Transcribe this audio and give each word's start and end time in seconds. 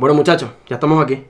Bueno 0.00 0.14
muchachos, 0.14 0.48
ya 0.66 0.76
estamos 0.76 1.04
aquí. 1.04 1.26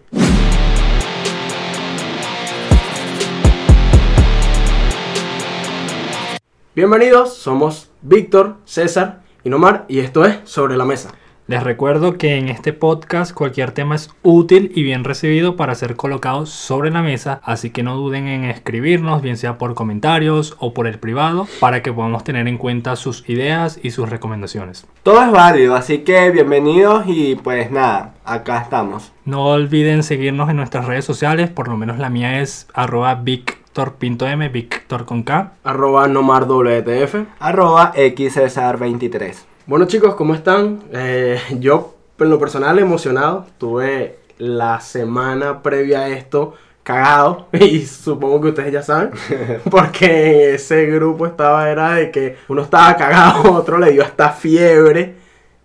Bienvenidos, 6.77 7.35
somos 7.35 7.91
Víctor, 8.01 8.59
César 8.67 9.23
y 9.43 9.51
Nomar 9.51 9.87
y 9.89 9.99
esto 9.99 10.25
es 10.25 10.49
Sobre 10.49 10.77
la 10.77 10.85
Mesa. 10.85 11.11
Les 11.51 11.65
recuerdo 11.65 12.17
que 12.17 12.37
en 12.37 12.49
este 12.49 12.73
podcast 12.73 13.35
cualquier 13.35 13.73
tema 13.73 13.97
es 13.97 14.11
útil 14.23 14.71
y 14.73 14.85
bien 14.85 15.03
recibido 15.03 15.57
para 15.57 15.75
ser 15.75 15.97
colocado 15.97 16.47
sobre 16.47 16.93
la 16.93 17.03
mesa, 17.03 17.41
así 17.43 17.71
que 17.71 17.83
no 17.83 17.97
duden 17.97 18.29
en 18.29 18.45
escribirnos, 18.45 19.21
bien 19.21 19.37
sea 19.37 19.59
por 19.59 19.75
comentarios 19.75 20.57
o 20.61 20.73
por 20.73 20.87
el 20.87 21.01
privado, 21.01 21.49
para 21.59 21.83
que 21.83 21.93
podamos 21.93 22.23
tener 22.23 22.47
en 22.47 22.57
cuenta 22.57 22.95
sus 22.95 23.29
ideas 23.29 23.81
y 23.83 23.91
sus 23.91 24.09
recomendaciones. 24.09 24.87
Todo 25.03 25.21
es 25.25 25.33
válido, 25.33 25.75
así 25.75 26.05
que 26.05 26.31
bienvenidos 26.31 27.07
y 27.09 27.35
pues 27.35 27.73
nada, 27.73 28.15
acá 28.25 28.61
estamos. 28.61 29.11
No 29.25 29.47
olviden 29.47 30.05
seguirnos 30.05 30.51
en 30.51 30.57
nuestras 30.57 30.85
redes 30.85 31.05
sociales, 31.05 31.51
por 31.51 31.67
lo 31.67 31.77
menos 31.77 31.99
la 31.99 32.11
mía 32.11 32.41
es 32.43 32.69
arroba 32.75 33.17
Victor.m, 33.17 34.49
Victor 34.51 35.05
con 35.05 35.25
K. 35.25 35.55
Arroba 35.65 36.07
NomarWTF. 36.07 37.17
Arroba 37.41 37.93
XCesar23. 37.93 39.50
Bueno 39.71 39.85
chicos, 39.85 40.17
¿cómo 40.17 40.35
están? 40.35 40.83
Eh, 40.93 41.41
yo, 41.61 41.95
en 42.19 42.29
lo 42.29 42.41
personal, 42.41 42.81
emocionado. 42.81 43.47
Tuve 43.57 44.19
la 44.37 44.81
semana 44.81 45.63
previa 45.63 46.01
a 46.01 46.09
esto 46.09 46.55
cagado 46.83 47.47
y 47.53 47.87
supongo 47.87 48.41
que 48.41 48.49
ustedes 48.49 48.73
ya 48.73 48.83
saben 48.83 49.13
porque 49.71 50.55
ese 50.55 50.87
grupo 50.87 51.25
estaba 51.25 51.71
era 51.71 51.95
de 51.95 52.11
que 52.11 52.37
uno 52.49 52.63
estaba 52.63 52.97
cagado, 52.97 53.53
otro 53.57 53.79
le 53.79 53.93
dio 53.93 54.03
hasta 54.03 54.31
fiebre 54.31 55.15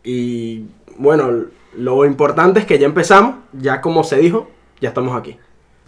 y 0.04 0.66
bueno, 1.00 1.46
lo 1.76 2.06
importante 2.06 2.60
es 2.60 2.68
que 2.68 2.78
ya 2.78 2.86
empezamos, 2.86 3.38
ya 3.54 3.82
como 3.82 4.04
se 4.04 4.18
dijo, 4.18 4.52
ya 4.82 4.90
estamos 4.90 5.18
aquí. 5.18 5.40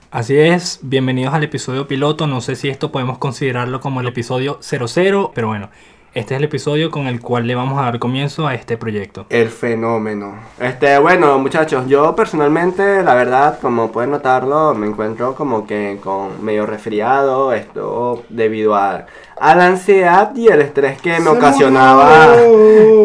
Así 0.10 0.36
es, 0.36 0.80
bienvenidos 0.82 1.36
al 1.36 1.44
episodio 1.44 1.88
piloto, 1.88 2.26
no 2.26 2.42
sé 2.42 2.56
si 2.56 2.68
esto 2.68 2.92
podemos 2.92 3.20
considerarlo 3.20 3.80
como 3.80 4.02
el 4.02 4.08
episodio 4.08 4.58
00, 4.60 5.34
pero 5.36 5.50
bueno, 5.50 5.70
este 6.18 6.34
es 6.34 6.40
el 6.40 6.46
episodio 6.46 6.90
con 6.90 7.06
el 7.06 7.22
cual 7.22 7.46
le 7.46 7.54
vamos 7.54 7.78
a 7.78 7.84
dar 7.84 8.00
comienzo 8.00 8.48
a 8.48 8.56
este 8.56 8.76
proyecto. 8.76 9.28
El 9.30 9.50
fenómeno. 9.50 10.34
Este, 10.60 10.98
bueno, 10.98 11.38
muchachos, 11.38 11.88
yo 11.88 12.16
personalmente, 12.16 13.04
la 13.04 13.14
verdad, 13.14 13.60
como 13.62 13.92
pueden 13.92 14.10
notarlo, 14.10 14.74
me 14.74 14.88
encuentro 14.88 15.36
como 15.36 15.68
que 15.68 16.00
con 16.04 16.44
medio 16.44 16.66
resfriado, 16.66 17.54
esto 17.54 18.24
debido 18.30 18.74
a, 18.74 19.06
a 19.40 19.56
la 19.56 19.68
ansiedad 19.68 20.36
y 20.36 20.48
el 20.48 20.62
estrés 20.62 21.00
que 21.00 21.20
me 21.20 21.30
ocasionaba 21.30 22.36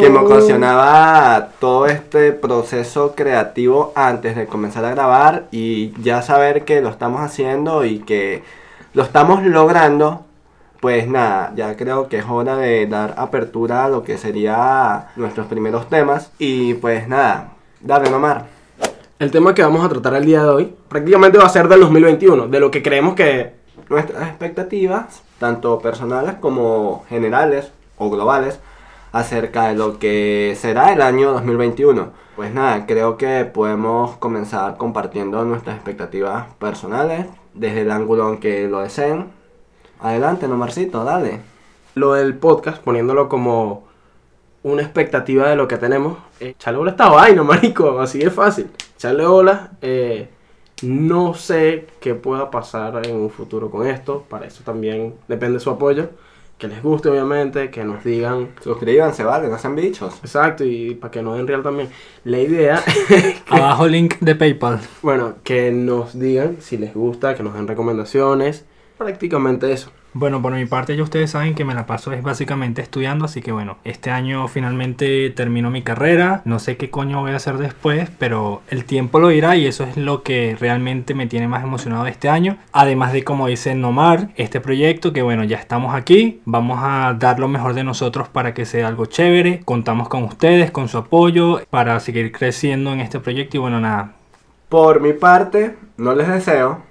que 0.01 0.09
me 0.09 0.19
ocasionaba 0.19 1.51
todo 1.61 1.89
este 1.89 2.33
proceso 2.33 3.15
creativo 3.15 3.93
antes 3.95 4.37
de 4.37 4.47
comenzar 4.47 4.87
a 4.87 4.91
grabar 4.91 5.49
y 5.51 5.93
ya 6.03 6.23
saber 6.23 6.65
que 6.65 6.81
lo 6.81 6.89
estamos 6.89 7.21
haciendo 7.21 7.85
y 7.85 7.99
que 7.99 8.43
lo 8.95 9.03
estamos 9.03 9.43
logrando 9.43 10.25
pues 10.83 11.07
nada, 11.07 11.53
ya 11.55 11.77
creo 11.77 12.09
que 12.09 12.19
es 12.19 12.25
hora 12.29 12.57
de 12.57 12.89
dar 12.89 13.15
apertura 13.17 13.85
a 13.85 13.89
lo 13.89 14.03
que 14.03 14.19
sería 14.19 15.13
nuestros 15.15 15.47
primeros 15.47 15.89
temas. 15.89 16.33
Y 16.41 16.75
pues 16.75 17.07
nada, 17.07 17.53
dale 17.81 18.11
nomar. 18.11 18.47
El 19.21 19.31
tema 19.31 19.55
que 19.55 19.63
vamos 19.63 19.85
a 19.85 19.89
tratar 19.89 20.15
el 20.15 20.25
día 20.25 20.43
de 20.43 20.49
hoy 20.49 20.75
prácticamente 20.89 21.39
va 21.39 21.45
a 21.45 21.51
ser 21.51 21.69
del 21.69 21.83
2021, 21.83 22.49
de 22.49 22.59
lo 22.59 22.73
que 22.73 22.83
creemos 22.83 23.15
que... 23.15 23.55
Nuestras 23.89 24.29
expectativas, 24.29 25.23
tanto 25.39 25.79
personales 25.79 26.35
como 26.41 27.05
generales 27.09 27.71
o 27.97 28.11
globales, 28.11 28.59
acerca 29.13 29.69
de 29.69 29.77
lo 29.77 30.01
que 30.01 30.57
será 30.59 30.93
el 30.93 31.01
año 31.01 31.33
2021. 31.33 32.11
Pues 32.35 32.53
nada, 32.53 32.87
creo 32.87 33.17
que 33.17 33.45
podemos 33.45 34.17
comenzar 34.17 34.79
compartiendo 34.79 35.45
nuestras 35.45 35.77
expectativas 35.77 36.47
personales 36.59 37.27
desde 37.55 37.83
el 37.83 37.93
ángulo 37.93 38.31
en 38.31 38.41
que 38.41 38.67
lo 38.67 38.81
deseen 38.81 39.42
Adelante, 40.03 40.49
Nomarcito, 40.49 41.05
dale. 41.05 41.39
Lo 41.95 42.15
del 42.15 42.35
podcast, 42.35 42.83
poniéndolo 42.83 43.29
como 43.29 43.85
una 44.65 44.83
expectativa 44.83 45.49
de 45.49 45.55
lo 45.55 45.69
que 45.69 45.77
tenemos. 45.77 46.19
Eh, 46.41 46.49
echarle 46.51 46.81
hola 46.81 46.91
a 46.91 46.95
esta 46.95 47.09
vaina, 47.09 47.43
marico, 47.45 48.01
así 48.01 48.19
de 48.19 48.31
fácil. 48.31 48.69
Echarle 48.97 49.25
hola. 49.25 49.71
Eh, 49.81 50.29
no 50.83 51.35
sé 51.35 51.87
qué 52.01 52.17
pueda 52.17 52.51
pasar 52.51 53.07
en 53.07 53.15
un 53.15 53.31
futuro 53.31 53.71
con 53.71 53.87
esto. 53.87 54.25
Para 54.29 54.47
eso 54.47 54.65
también 54.65 55.15
depende 55.29 55.61
su 55.61 55.71
apoyo. 55.71 56.11
Que 56.59 56.67
les 56.67 56.83
guste, 56.83 57.09
obviamente, 57.09 57.71
que 57.71 57.85
nos 57.85 58.03
digan. 58.03 58.49
Suscríbanse, 58.61 59.23
vale, 59.23 59.47
no 59.47 59.57
sean 59.57 59.77
bichos. 59.77 60.19
Exacto, 60.25 60.65
y 60.65 60.97
para 60.97 61.13
que 61.13 61.23
nos 61.23 61.37
den 61.37 61.47
real 61.47 61.63
también. 61.63 61.91
La 62.25 62.41
idea. 62.41 62.83
Abajo 63.49 63.87
link 63.87 64.17
de 64.19 64.35
PayPal. 64.35 64.81
Bueno, 65.01 65.37
que 65.45 65.71
nos 65.71 66.19
digan 66.19 66.57
si 66.59 66.77
les 66.77 66.93
gusta, 66.93 67.37
que 67.37 67.45
nos 67.45 67.55
den 67.55 67.69
recomendaciones 67.69 68.65
prácticamente 69.03 69.73
eso. 69.73 69.91
Bueno, 70.15 70.43
por 70.43 70.53
mi 70.53 70.67
parte 70.67 70.95
ya 70.95 71.03
ustedes 71.03 71.31
saben 71.31 71.55
que 71.55 71.65
me 71.65 71.73
la 71.73 71.87
paso 71.87 72.13
es 72.13 72.23
básicamente 72.23 72.83
estudiando, 72.83 73.25
así 73.25 73.41
que 73.41 73.51
bueno, 73.51 73.79
este 73.83 74.11
año 74.11 74.47
finalmente 74.47 75.31
termino 75.31 75.71
mi 75.71 75.81
carrera, 75.81 76.43
no 76.45 76.59
sé 76.59 76.77
qué 76.77 76.91
coño 76.91 77.23
voy 77.23 77.31
a 77.31 77.37
hacer 77.37 77.57
después, 77.57 78.11
pero 78.19 78.61
el 78.69 78.85
tiempo 78.85 79.21
lo 79.21 79.29
dirá 79.29 79.57
y 79.57 79.67
eso 79.67 79.85
es 79.85 79.97
lo 79.97 80.23
que 80.23 80.55
realmente 80.61 81.15
me 81.15 81.27
tiene 81.27 81.49
más 81.49 81.65
emocionado 81.65 82.07
este 82.07 82.29
año. 82.29 82.59
Además 82.73 83.15
de 83.15 83.25
como 83.25 83.47
dice 83.47 83.75
Nomar, 83.75 84.29
este 84.37 84.61
proyecto 84.61 85.15
que 85.15 85.23
bueno, 85.23 85.45
ya 85.45 85.57
estamos 85.57 85.95
aquí, 85.95 86.43
vamos 86.45 86.81
a 86.83 87.17
dar 87.19 87.41
lo 87.41 87.49
mejor 87.49 87.73
de 87.73 87.85
nosotros 87.85 88.29
para 88.29 88.53
que 88.53 88.67
sea 88.67 88.89
algo 88.89 89.07
chévere, 89.07 89.63
contamos 89.65 90.11
con 90.11 90.25
ustedes, 90.25 90.71
con 90.71 90.89
su 90.89 90.99
apoyo 90.99 91.63
para 91.71 91.99
seguir 92.01 92.33
creciendo 92.33 92.93
en 92.93 93.01
este 93.01 93.19
proyecto 93.19 93.57
y 93.57 93.61
bueno, 93.61 93.81
nada. 93.81 94.13
Por 94.69 95.01
mi 95.01 95.15
parte, 95.15 95.75
no 95.97 96.15
les 96.15 96.29
deseo, 96.29 96.83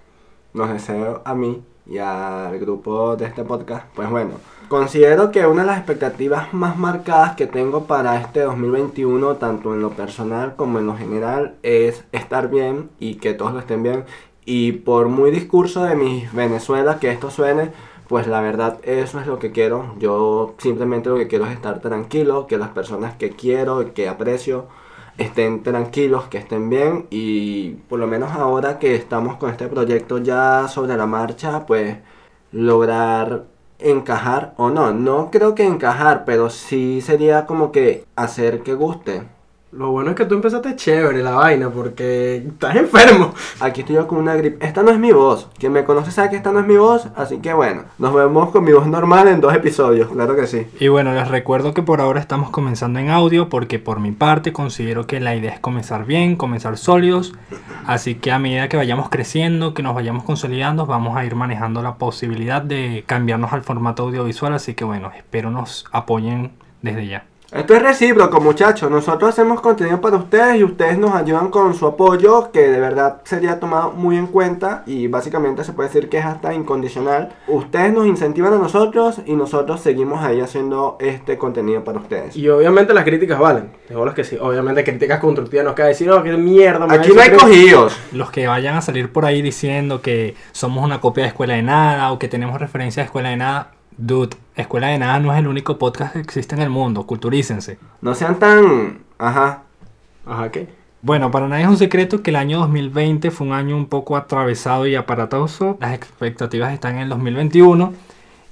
nos 0.53 0.71
deseo 0.71 1.21
a 1.23 1.35
mí 1.35 1.61
y 1.85 1.97
al 1.97 2.57
grupo 2.59 3.15
de 3.15 3.25
este 3.25 3.43
podcast, 3.43 3.85
pues 3.95 4.09
bueno, 4.09 4.31
considero 4.67 5.31
que 5.31 5.45
una 5.45 5.61
de 5.61 5.67
las 5.67 5.77
expectativas 5.77 6.53
más 6.53 6.77
marcadas 6.77 7.35
que 7.35 7.47
tengo 7.47 7.85
para 7.85 8.19
este 8.19 8.41
2021, 8.41 9.35
tanto 9.37 9.73
en 9.73 9.81
lo 9.81 9.91
personal 9.91 10.55
como 10.55 10.79
en 10.79 10.87
lo 10.87 10.95
general, 10.95 11.55
es 11.63 12.03
estar 12.11 12.49
bien 12.49 12.89
y 12.99 13.15
que 13.15 13.33
todos 13.33 13.53
lo 13.53 13.59
estén 13.59 13.83
bien. 13.83 14.05
Y 14.45 14.71
por 14.73 15.07
muy 15.07 15.31
discurso 15.31 15.83
de 15.83 15.95
mis 15.95 16.33
Venezuela 16.33 16.99
que 16.99 17.11
esto 17.11 17.29
suene, 17.29 17.71
pues 18.07 18.27
la 18.27 18.41
verdad 18.41 18.79
eso 18.83 19.19
es 19.19 19.27
lo 19.27 19.39
que 19.39 19.51
quiero. 19.51 19.95
Yo 19.99 20.55
simplemente 20.57 21.09
lo 21.09 21.17
que 21.17 21.27
quiero 21.27 21.45
es 21.45 21.53
estar 21.53 21.79
tranquilo, 21.79 22.47
que 22.47 22.57
las 22.57 22.69
personas 22.69 23.15
que 23.15 23.29
quiero 23.29 23.93
que 23.93 24.09
aprecio 24.09 24.67
estén 25.17 25.63
tranquilos, 25.63 26.25
que 26.27 26.37
estén 26.39 26.69
bien 26.69 27.07
y 27.09 27.71
por 27.89 27.99
lo 27.99 28.07
menos 28.07 28.31
ahora 28.31 28.79
que 28.79 28.95
estamos 28.95 29.37
con 29.37 29.49
este 29.51 29.67
proyecto 29.67 30.17
ya 30.19 30.67
sobre 30.67 30.97
la 30.97 31.05
marcha, 31.05 31.65
pues 31.65 31.97
lograr 32.51 33.45
encajar 33.79 34.53
o 34.57 34.69
no, 34.69 34.93
no 34.93 35.31
creo 35.31 35.55
que 35.55 35.65
encajar, 35.65 36.23
pero 36.25 36.49
sí 36.49 37.01
sería 37.01 37.45
como 37.45 37.71
que 37.71 38.05
hacer 38.15 38.61
que 38.63 38.73
guste. 38.75 39.23
Lo 39.73 39.89
bueno 39.89 40.09
es 40.09 40.17
que 40.17 40.25
tú 40.25 40.35
empezaste 40.35 40.75
chévere 40.75 41.23
la 41.23 41.31
vaina 41.31 41.69
porque 41.69 42.43
estás 42.45 42.75
enfermo. 42.75 43.33
Aquí 43.61 43.81
estoy 43.81 43.95
yo 43.95 44.05
con 44.05 44.17
una 44.17 44.35
gripe. 44.35 44.65
Esta 44.65 44.83
no 44.83 44.91
es 44.91 44.99
mi 44.99 45.13
voz. 45.13 45.47
Quien 45.57 45.71
me 45.71 45.85
conoce 45.85 46.11
sabe 46.11 46.31
que 46.31 46.35
esta 46.35 46.51
no 46.51 46.59
es 46.59 46.67
mi 46.67 46.75
voz. 46.75 47.07
Así 47.15 47.37
que 47.37 47.53
bueno, 47.53 47.83
nos 47.97 48.13
vemos 48.13 48.51
con 48.51 48.65
mi 48.65 48.73
voz 48.73 48.85
normal 48.85 49.29
en 49.29 49.39
dos 49.39 49.55
episodios. 49.55 50.09
Claro 50.09 50.35
que 50.35 50.45
sí. 50.45 50.67
Y 50.77 50.89
bueno, 50.89 51.13
les 51.13 51.29
recuerdo 51.29 51.73
que 51.73 51.83
por 51.83 52.01
ahora 52.01 52.19
estamos 52.19 52.49
comenzando 52.49 52.99
en 52.99 53.09
audio 53.09 53.47
porque 53.47 53.79
por 53.79 54.01
mi 54.01 54.11
parte 54.11 54.51
considero 54.51 55.07
que 55.07 55.21
la 55.21 55.35
idea 55.35 55.53
es 55.53 55.61
comenzar 55.61 56.03
bien, 56.03 56.35
comenzar 56.35 56.77
sólidos. 56.77 57.33
Así 57.85 58.15
que 58.15 58.33
a 58.33 58.39
medida 58.39 58.67
que 58.67 58.75
vayamos 58.75 59.07
creciendo, 59.07 59.73
que 59.73 59.83
nos 59.83 59.95
vayamos 59.95 60.25
consolidando, 60.25 60.85
vamos 60.85 61.15
a 61.15 61.23
ir 61.23 61.35
manejando 61.35 61.81
la 61.81 61.95
posibilidad 61.95 62.61
de 62.61 63.05
cambiarnos 63.07 63.53
al 63.53 63.61
formato 63.61 64.03
audiovisual. 64.03 64.53
Así 64.53 64.73
que 64.73 64.83
bueno, 64.83 65.11
espero 65.15 65.49
nos 65.49 65.85
apoyen 65.93 66.51
desde 66.81 67.07
ya. 67.07 67.30
Esto 67.51 67.75
es 67.75 67.81
recíproco, 67.81 68.39
muchachos. 68.39 68.89
Nosotros 68.89 69.29
hacemos 69.29 69.59
contenido 69.59 69.99
para 69.99 70.15
ustedes 70.15 70.61
y 70.61 70.63
ustedes 70.63 70.97
nos 70.97 71.13
ayudan 71.13 71.49
con 71.49 71.73
su 71.73 71.85
apoyo, 71.85 72.49
que 72.49 72.61
de 72.61 72.79
verdad 72.79 73.17
sería 73.25 73.59
tomado 73.59 73.91
muy 73.91 74.15
en 74.15 74.27
cuenta 74.27 74.83
y 74.85 75.07
básicamente 75.07 75.65
se 75.65 75.73
puede 75.73 75.89
decir 75.89 76.07
que 76.07 76.19
es 76.19 76.25
hasta 76.25 76.53
incondicional. 76.53 77.33
Ustedes 77.49 77.91
nos 77.91 78.07
incentivan 78.07 78.53
a 78.53 78.57
nosotros 78.57 79.17
y 79.25 79.33
nosotros 79.33 79.81
seguimos 79.81 80.23
ahí 80.23 80.39
haciendo 80.39 80.95
este 81.01 81.37
contenido 81.37 81.83
para 81.83 81.99
ustedes. 81.99 82.37
Y 82.37 82.47
obviamente 82.47 82.93
las 82.93 83.03
críticas 83.03 83.37
valen. 83.37 83.69
Digo 83.89 84.05
los 84.05 84.13
que 84.13 84.23
sí. 84.23 84.37
Obviamente 84.39 84.85
críticas 84.85 85.19
constructivas 85.19 85.65
nos 85.65 85.73
cae 85.73 85.89
decir, 85.89 86.09
oh, 86.09 86.23
qué 86.23 86.31
mierda. 86.37 86.87
Aquí 86.89 87.11
no 87.13 87.19
hay 87.19 87.31
cogidos. 87.31 87.97
Los 88.13 88.31
que 88.31 88.47
vayan 88.47 88.77
a 88.77 88.81
salir 88.81 89.11
por 89.11 89.25
ahí 89.25 89.41
diciendo 89.41 90.01
que 90.01 90.35
somos 90.53 90.85
una 90.85 91.01
copia 91.01 91.23
de 91.23 91.27
Escuela 91.27 91.55
de 91.55 91.63
Nada 91.63 92.13
o 92.13 92.17
que 92.17 92.29
tenemos 92.29 92.61
referencia 92.61 93.03
a 93.03 93.05
Escuela 93.07 93.27
de 93.27 93.35
Nada, 93.35 93.71
Dude, 93.97 94.37
Escuela 94.61 94.87
de 94.87 94.97
Nada 94.97 95.19
no 95.19 95.33
es 95.33 95.39
el 95.39 95.47
único 95.47 95.77
podcast 95.77 96.13
que 96.13 96.19
existe 96.19 96.55
en 96.55 96.61
el 96.61 96.69
mundo, 96.69 97.05
culturícense. 97.05 97.77
No 98.01 98.15
sean 98.15 98.39
tan... 98.39 98.99
Ajá. 99.17 99.63
Ajá, 100.25 100.51
¿qué? 100.51 100.67
Bueno, 101.01 101.31
para 101.31 101.47
nadie 101.47 101.63
es 101.63 101.69
un 101.69 101.77
secreto 101.77 102.21
que 102.21 102.29
el 102.29 102.35
año 102.35 102.59
2020 102.59 103.31
fue 103.31 103.47
un 103.47 103.53
año 103.53 103.75
un 103.75 103.87
poco 103.87 104.15
atravesado 104.15 104.85
y 104.87 104.95
aparatoso. 104.95 105.77
Las 105.79 105.93
expectativas 105.93 106.73
están 106.73 106.95
en 106.95 107.01
el 107.01 107.09
2021. 107.09 107.93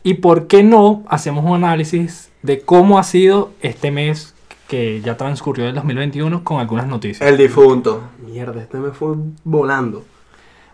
¿Y 0.04 0.16
por 0.16 0.48
qué 0.48 0.64
no 0.64 1.04
hacemos 1.08 1.46
un 1.46 1.56
análisis 1.56 2.32
de 2.42 2.62
cómo 2.62 2.98
ha 2.98 3.04
sido 3.04 3.52
este 3.62 3.92
mes 3.92 4.34
que 4.70 5.02
ya 5.02 5.18
transcurrió 5.18 5.68
el 5.68 5.74
2021 5.74 6.44
con 6.44 6.60
algunas 6.60 6.86
noticias. 6.86 7.28
El 7.28 7.38
difunto. 7.38 8.04
Mierda, 8.20 8.62
este 8.62 8.78
me 8.78 8.92
fue 8.92 9.16
volando. 9.44 10.06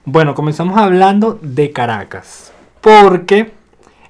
Bueno, 0.03 0.35
comenzamos 0.35 0.77
hablando 0.77 1.39
de 1.41 1.71
Caracas. 1.71 2.51
Porque 2.81 3.53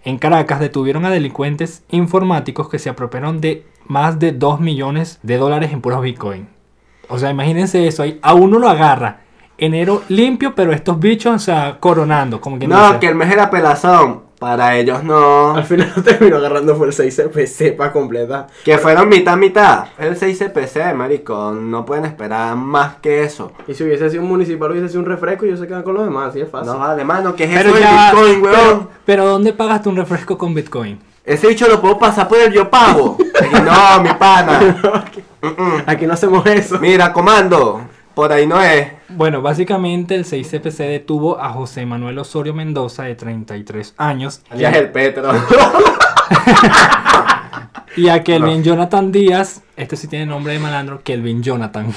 en 0.05 0.17
Caracas 0.17 0.59
detuvieron 0.59 1.03
a 1.05 1.09
delincuentes 1.09 1.83
informáticos 1.89 2.69
que 2.69 2.79
se 2.79 2.89
apropiaron 2.89 3.41
de 3.41 3.65
más 3.87 4.19
de 4.19 4.31
2 4.31 4.59
millones 4.61 5.19
de 5.23 5.37
dólares 5.37 5.71
en 5.73 5.81
puros 5.81 6.01
Bitcoin. 6.01 6.47
O 7.09 7.19
sea, 7.19 7.29
imagínense 7.31 7.87
eso. 7.87 8.03
ahí 8.03 8.19
A 8.21 8.33
uno 8.33 8.59
lo 8.59 8.69
agarra. 8.69 9.21
Enero 9.57 10.01
limpio, 10.09 10.53
pero 10.55 10.73
estos 10.73 10.99
bichos, 10.99 11.33
o 11.35 11.39
sea, 11.39 11.77
coronando. 11.79 12.41
Como 12.41 12.57
quien 12.57 12.69
No, 12.69 12.87
dice. 12.87 12.99
que 12.99 13.07
el 13.07 13.15
mes 13.15 13.31
era 13.31 13.49
pelazón. 13.49 14.24
Para 14.39 14.75
ellos 14.77 15.01
no. 15.03 15.55
Al 15.55 15.63
final 15.63 15.93
lo 15.95 16.03
terminó 16.03 16.37
agarrando 16.37 16.75
fue 16.75 16.87
el 16.87 16.93
6 16.93 17.15
CPC 17.15 17.75
para 17.77 17.91
completar. 17.93 18.47
Que 18.65 18.77
fueron 18.77 19.07
mitad 19.07 19.37
mitad. 19.37 19.85
El 19.97 20.17
6 20.17 20.37
CPC, 20.39 20.93
marico. 20.93 21.51
No 21.51 21.85
pueden 21.85 22.05
esperar 22.05 22.55
más 22.55 22.95
que 22.97 23.23
eso. 23.23 23.51
Y 23.67 23.73
si 23.73 23.83
hubiese 23.83 24.09
sido 24.09 24.23
un 24.23 24.29
municipal, 24.29 24.71
hubiese 24.71 24.89
sido 24.89 24.99
un 24.99 25.05
refresco 25.05 25.45
y 25.45 25.49
ellos 25.49 25.61
se 25.61 25.67
quedan 25.67 25.83
con 25.83 25.93
los 25.95 26.03
demás, 26.03 26.29
así 26.29 26.41
es 26.41 26.49
fácil. 26.49 26.73
No, 26.73 26.79
vale, 26.79 27.03
mano, 27.05 27.35
¿qué 27.35 27.45
es 27.45 27.49
Pero 27.57 27.69
eso 27.69 27.79
ya- 27.79 28.11
Bitcoin, 28.11 28.41
pero, 28.41 28.53
weón? 28.57 28.89
pero 29.05 29.25
¿dónde 29.25 29.53
pagaste 29.53 29.89
un 29.89 29.95
refresco 29.95 30.37
con 30.37 30.53
Bitcoin? 30.53 30.99
Ese 31.23 31.47
bicho 31.47 31.67
lo 31.67 31.81
puedo 31.81 31.97
pasar 31.97 32.27
por 32.27 32.37
el 32.39 32.51
yo 32.53 32.69
pago. 32.69 33.17
Y 33.51 33.61
no, 33.61 34.01
mi 34.01 34.09
pana. 34.13 34.59
Mm-mm. 35.41 35.83
Aquí 35.85 36.05
no 36.07 36.13
hacemos 36.13 36.45
eso. 36.47 36.79
Mira, 36.79 37.11
comando. 37.13 37.81
Por 38.15 38.31
ahí 38.31 38.47
no 38.47 38.61
es. 38.61 38.87
Bueno, 39.09 39.41
básicamente 39.41 40.15
el 40.15 40.23
6CPC 40.23 40.87
detuvo 40.87 41.39
a 41.39 41.49
José 41.49 41.85
Manuel 41.85 42.17
Osorio 42.17 42.53
Mendoza 42.53 43.03
de 43.03 43.15
33 43.15 43.93
años 43.97 44.41
Ya 44.57 44.69
es 44.69 44.77
el 44.77 44.91
Petro. 44.91 45.31
y 47.97 48.07
a 48.07 48.23
Kelvin 48.23 48.63
Jonathan 48.63 49.11
Díaz, 49.11 49.61
este 49.75 49.97
sí 49.97 50.07
tiene 50.07 50.25
nombre 50.25 50.53
de 50.53 50.59
malandro, 50.59 51.01
Kelvin 51.03 51.43
Jonathan, 51.43 51.93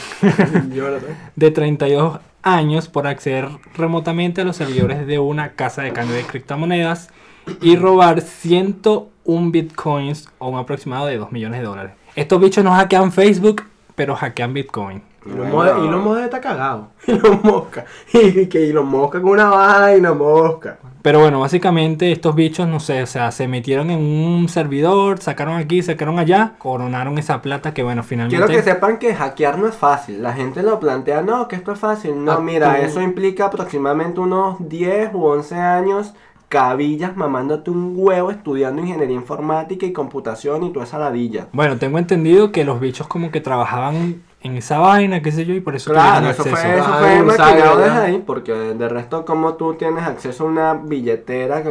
Jonathan. 0.73 1.17
de 1.37 1.51
32 1.51 2.19
años 2.43 2.89
por 2.89 3.07
acceder 3.07 3.49
remotamente 3.77 4.41
a 4.41 4.45
los 4.45 4.57
servidores 4.57 5.07
de 5.07 5.19
una 5.19 5.53
casa 5.53 5.83
de 5.83 5.93
cambio 5.93 6.17
de 6.17 6.25
criptomonedas 6.25 7.11
y 7.63 7.77
robar 7.77 8.21
101 8.21 9.51
bitcoins 9.51 10.29
o 10.39 10.49
un 10.49 10.59
aproximado 10.59 11.07
de 11.07 11.17
2 11.17 11.31
millones 11.33 11.61
de 11.61 11.67
dólares. 11.67 11.93
Estos 12.17 12.41
bichos 12.41 12.65
no 12.65 12.73
hackean 12.73 13.13
Facebook, 13.13 13.63
pero 13.95 14.17
hackean 14.17 14.53
Bitcoin. 14.53 15.03
Y 15.33 15.37
los 15.37 15.49
modes 15.49 15.73
y 15.85 15.89
los 15.89 16.03
modes 16.03 16.25
está 16.25 16.41
cagado. 16.41 16.89
Y 17.07 17.13
los 17.13 17.43
mosca. 17.43 17.85
Y 18.13 18.47
que 18.47 18.61
y 18.67 18.73
los 18.73 18.85
mosca 18.85 19.21
con 19.21 19.31
una 19.33 19.49
vaina, 19.51 20.13
mosca. 20.13 20.79
Pero 21.03 21.21
bueno, 21.21 21.41
básicamente 21.41 22.11
estos 22.13 22.35
bichos, 22.35 22.67
no 22.69 22.81
sé, 22.81 23.03
o 23.03 23.07
sea, 23.07 23.31
se 23.31 23.47
metieron 23.49 23.91
en 23.91 24.01
un 24.01 24.49
servidor, 24.49 25.19
sacaron 25.21 25.55
aquí, 25.55 25.81
sacaron 25.83 26.19
allá, 26.19 26.53
coronaron 26.59 27.17
esa 27.19 27.41
plata 27.41 27.73
que 27.73 27.83
bueno, 27.83 28.03
finalmente... 28.03 28.45
Quiero 28.45 28.49
que 28.63 28.69
sepan 28.69 28.99
que 28.99 29.15
hackear 29.15 29.59
no 29.59 29.69
es 29.69 29.75
fácil. 29.77 30.23
La 30.23 30.33
gente 30.35 30.63
lo 30.63 30.79
plantea, 30.81 31.23
no, 31.23 31.47
que 31.49 31.57
esto 31.57 31.73
es 31.73 31.79
fácil. 31.79 32.23
No, 32.25 32.33
Ah, 32.33 32.41
mira, 32.41 32.75
tú- 32.77 32.83
eso 32.83 33.01
implica 33.01 33.47
aproximadamente 33.47 34.21
unos 34.21 34.57
10 34.69 35.15
u 35.15 35.25
11 35.25 35.55
años 35.55 36.15
cabillas 36.49 37.15
mamándote 37.17 37.71
un 37.71 37.93
huevo 37.95 38.31
estudiando 38.31 38.81
ingeniería 38.83 39.17
informática 39.17 39.85
y 39.87 39.93
computación 39.93 40.63
y 40.65 40.73
toda 40.73 40.85
esa 40.87 40.99
ladilla. 40.99 41.47
Bueno, 41.53 41.77
tengo 41.77 41.99
entendido 41.99 42.53
que 42.53 42.65
los 42.65 42.81
bichos 42.81 43.07
como 43.07 43.31
que 43.31 43.41
trabajaban 43.41 44.23
en 44.41 44.57
esa 44.57 44.79
vaina, 44.79 45.21
qué 45.21 45.33
sé 45.33 45.45
yo, 45.45 45.53
y 45.55 45.61
por 45.61 45.75
eso 45.75 45.91
Claro, 45.91 46.29
tuvieron 46.29 46.31
eso 46.31 46.43
fue, 46.45 46.79
eso 46.79 46.85
Ah, 46.89 46.99
fue 47.01 47.23
maquinado 47.25 47.77
desde 47.79 47.99
ahí, 47.99 48.23
porque 48.25 48.53
de 48.53 48.89
resto 48.89 49.25
como 49.25 49.55
tú 49.55 49.75
tienes 49.75 50.05
acceso 50.05 50.45
a 50.45 50.47
una 50.47 50.75
billetera, 50.75 51.63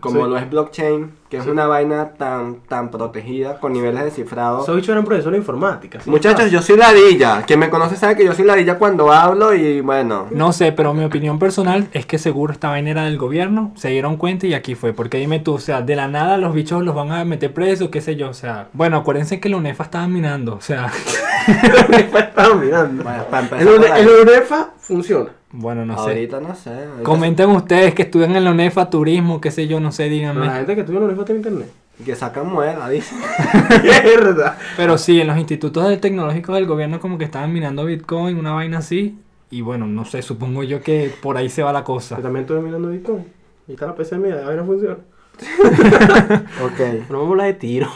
como 0.00 0.24
Sí. 0.24 0.30
lo 0.30 0.36
es 0.36 0.50
blockchain, 0.50 1.12
que 1.28 1.36
es 1.38 1.46
una 1.46 1.66
vaina 1.66 2.10
tan, 2.10 2.60
tan 2.68 2.90
protegida 2.90 3.58
con 3.58 3.72
niveles 3.72 4.04
de 4.04 4.10
cifrado. 4.10 4.62
Esos 4.62 4.76
bichos 4.76 4.90
eran 4.90 5.04
profesores 5.04 5.32
de 5.32 5.38
informática. 5.38 6.00
¿sí? 6.00 6.10
Muchachos, 6.10 6.50
yo 6.50 6.62
soy 6.62 6.76
ladilla. 6.76 7.42
Quien 7.42 7.58
me 7.58 7.70
conoce 7.70 7.96
sabe 7.96 8.16
que 8.16 8.24
yo 8.24 8.32
soy 8.32 8.44
ladilla 8.44 8.78
cuando 8.78 9.10
hablo 9.12 9.54
y 9.54 9.80
bueno. 9.80 10.26
No 10.30 10.52
sé, 10.52 10.72
pero 10.72 10.94
mi 10.94 11.04
opinión 11.04 11.38
personal 11.38 11.88
es 11.92 12.06
que 12.06 12.18
seguro 12.18 12.52
esta 12.52 12.68
vaina 12.68 12.90
era 12.90 13.04
del 13.04 13.18
gobierno, 13.18 13.72
se 13.76 13.88
dieron 13.88 14.16
cuenta 14.16 14.46
y 14.46 14.54
aquí 14.54 14.74
fue. 14.74 14.92
Porque 14.92 15.18
dime 15.18 15.40
tú, 15.40 15.54
o 15.54 15.58
sea, 15.58 15.82
de 15.82 15.96
la 15.96 16.08
nada 16.08 16.36
los 16.36 16.54
bichos 16.54 16.82
los 16.82 16.94
van 16.94 17.12
a 17.12 17.24
meter 17.24 17.52
presos, 17.52 17.88
qué 17.88 18.00
sé 18.00 18.16
yo, 18.16 18.30
o 18.30 18.34
sea. 18.34 18.68
Bueno, 18.72 18.98
acuérdense 18.98 19.40
que 19.40 19.48
la 19.48 19.56
UNEFA 19.56 19.84
estaba 19.84 20.06
minando, 20.08 20.54
o 20.54 20.60
sea. 20.60 20.90
el 21.62 21.86
UNEFA 21.88 22.18
estaba 22.20 22.54
mirando. 22.54 23.02
Bueno, 23.02 23.24
para 23.30 23.60
el 23.60 24.08
UNEFA 24.08 24.70
funciona. 24.78 25.30
Bueno, 25.52 25.86
no 25.86 25.94
sé. 25.96 26.10
Ahorita 26.10 26.40
no 26.40 26.54
sé. 26.54 26.70
ahorita 26.70 27.02
Comenten 27.02 27.50
ustedes 27.50 27.94
que 27.94 28.02
estudian 28.02 28.34
en 28.36 28.44
la 28.44 28.50
UNEFA, 28.50 28.90
turismo, 28.90 29.40
qué 29.40 29.50
sé 29.50 29.66
yo, 29.68 29.80
no 29.80 29.92
sé, 29.92 30.04
Pero 30.04 30.14
díganme. 30.14 30.46
la 30.46 30.56
gente 30.56 30.74
que 30.74 30.80
estudia 30.80 30.98
en 30.98 31.04
la 31.06 31.12
UNEFA 31.12 31.24
tiene 31.24 31.38
internet. 31.40 31.68
Que 32.04 32.14
sacan 32.14 32.46
muela, 32.52 32.88
dice. 32.90 33.14
Mierda. 33.82 34.58
Pero 34.76 34.98
sí, 34.98 35.20
en 35.20 35.28
los 35.28 35.38
institutos 35.38 35.88
del 35.88 35.98
tecnológico 35.98 36.52
del 36.54 36.66
gobierno 36.66 37.00
como 37.00 37.16
que 37.16 37.24
estaban 37.24 37.52
minando 37.52 37.84
Bitcoin, 37.86 38.36
una 38.38 38.52
vaina 38.52 38.78
así. 38.78 39.18
Y 39.50 39.62
bueno, 39.62 39.86
no 39.86 40.04
sé, 40.04 40.20
supongo 40.22 40.62
yo 40.62 40.82
que 40.82 41.10
por 41.22 41.36
ahí 41.38 41.48
se 41.48 41.62
va 41.62 41.72
la 41.72 41.84
cosa. 41.84 42.16
Yo 42.16 42.22
también 42.22 42.42
estuve 42.42 42.60
mirando 42.60 42.88
Bitcoin. 42.90 43.24
Y 43.68 43.72
está 43.72 43.86
la 43.86 43.94
PC 43.94 44.18
mía, 44.18 44.34
la 44.36 44.46
vaina 44.46 44.64
funciona. 44.64 44.96
Ok. 46.62 46.80
No 47.10 47.18
vamos 47.20 47.28
a 47.28 47.30
hablar 47.32 47.46
de 47.46 47.54
tiro. 47.54 47.88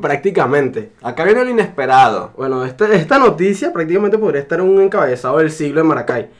prácticamente. 0.00 0.92
Acá 1.02 1.24
viene 1.24 1.44
lo 1.44 1.50
inesperado. 1.50 2.32
Bueno, 2.36 2.64
este- 2.64 2.94
esta 2.96 3.18
noticia 3.18 3.72
prácticamente 3.72 4.18
podría 4.18 4.42
estar 4.42 4.60
en 4.60 4.68
un 4.68 4.80
encabezado 4.80 5.38
del 5.38 5.50
siglo 5.50 5.80
en 5.80 5.86
Maracay. 5.86 6.30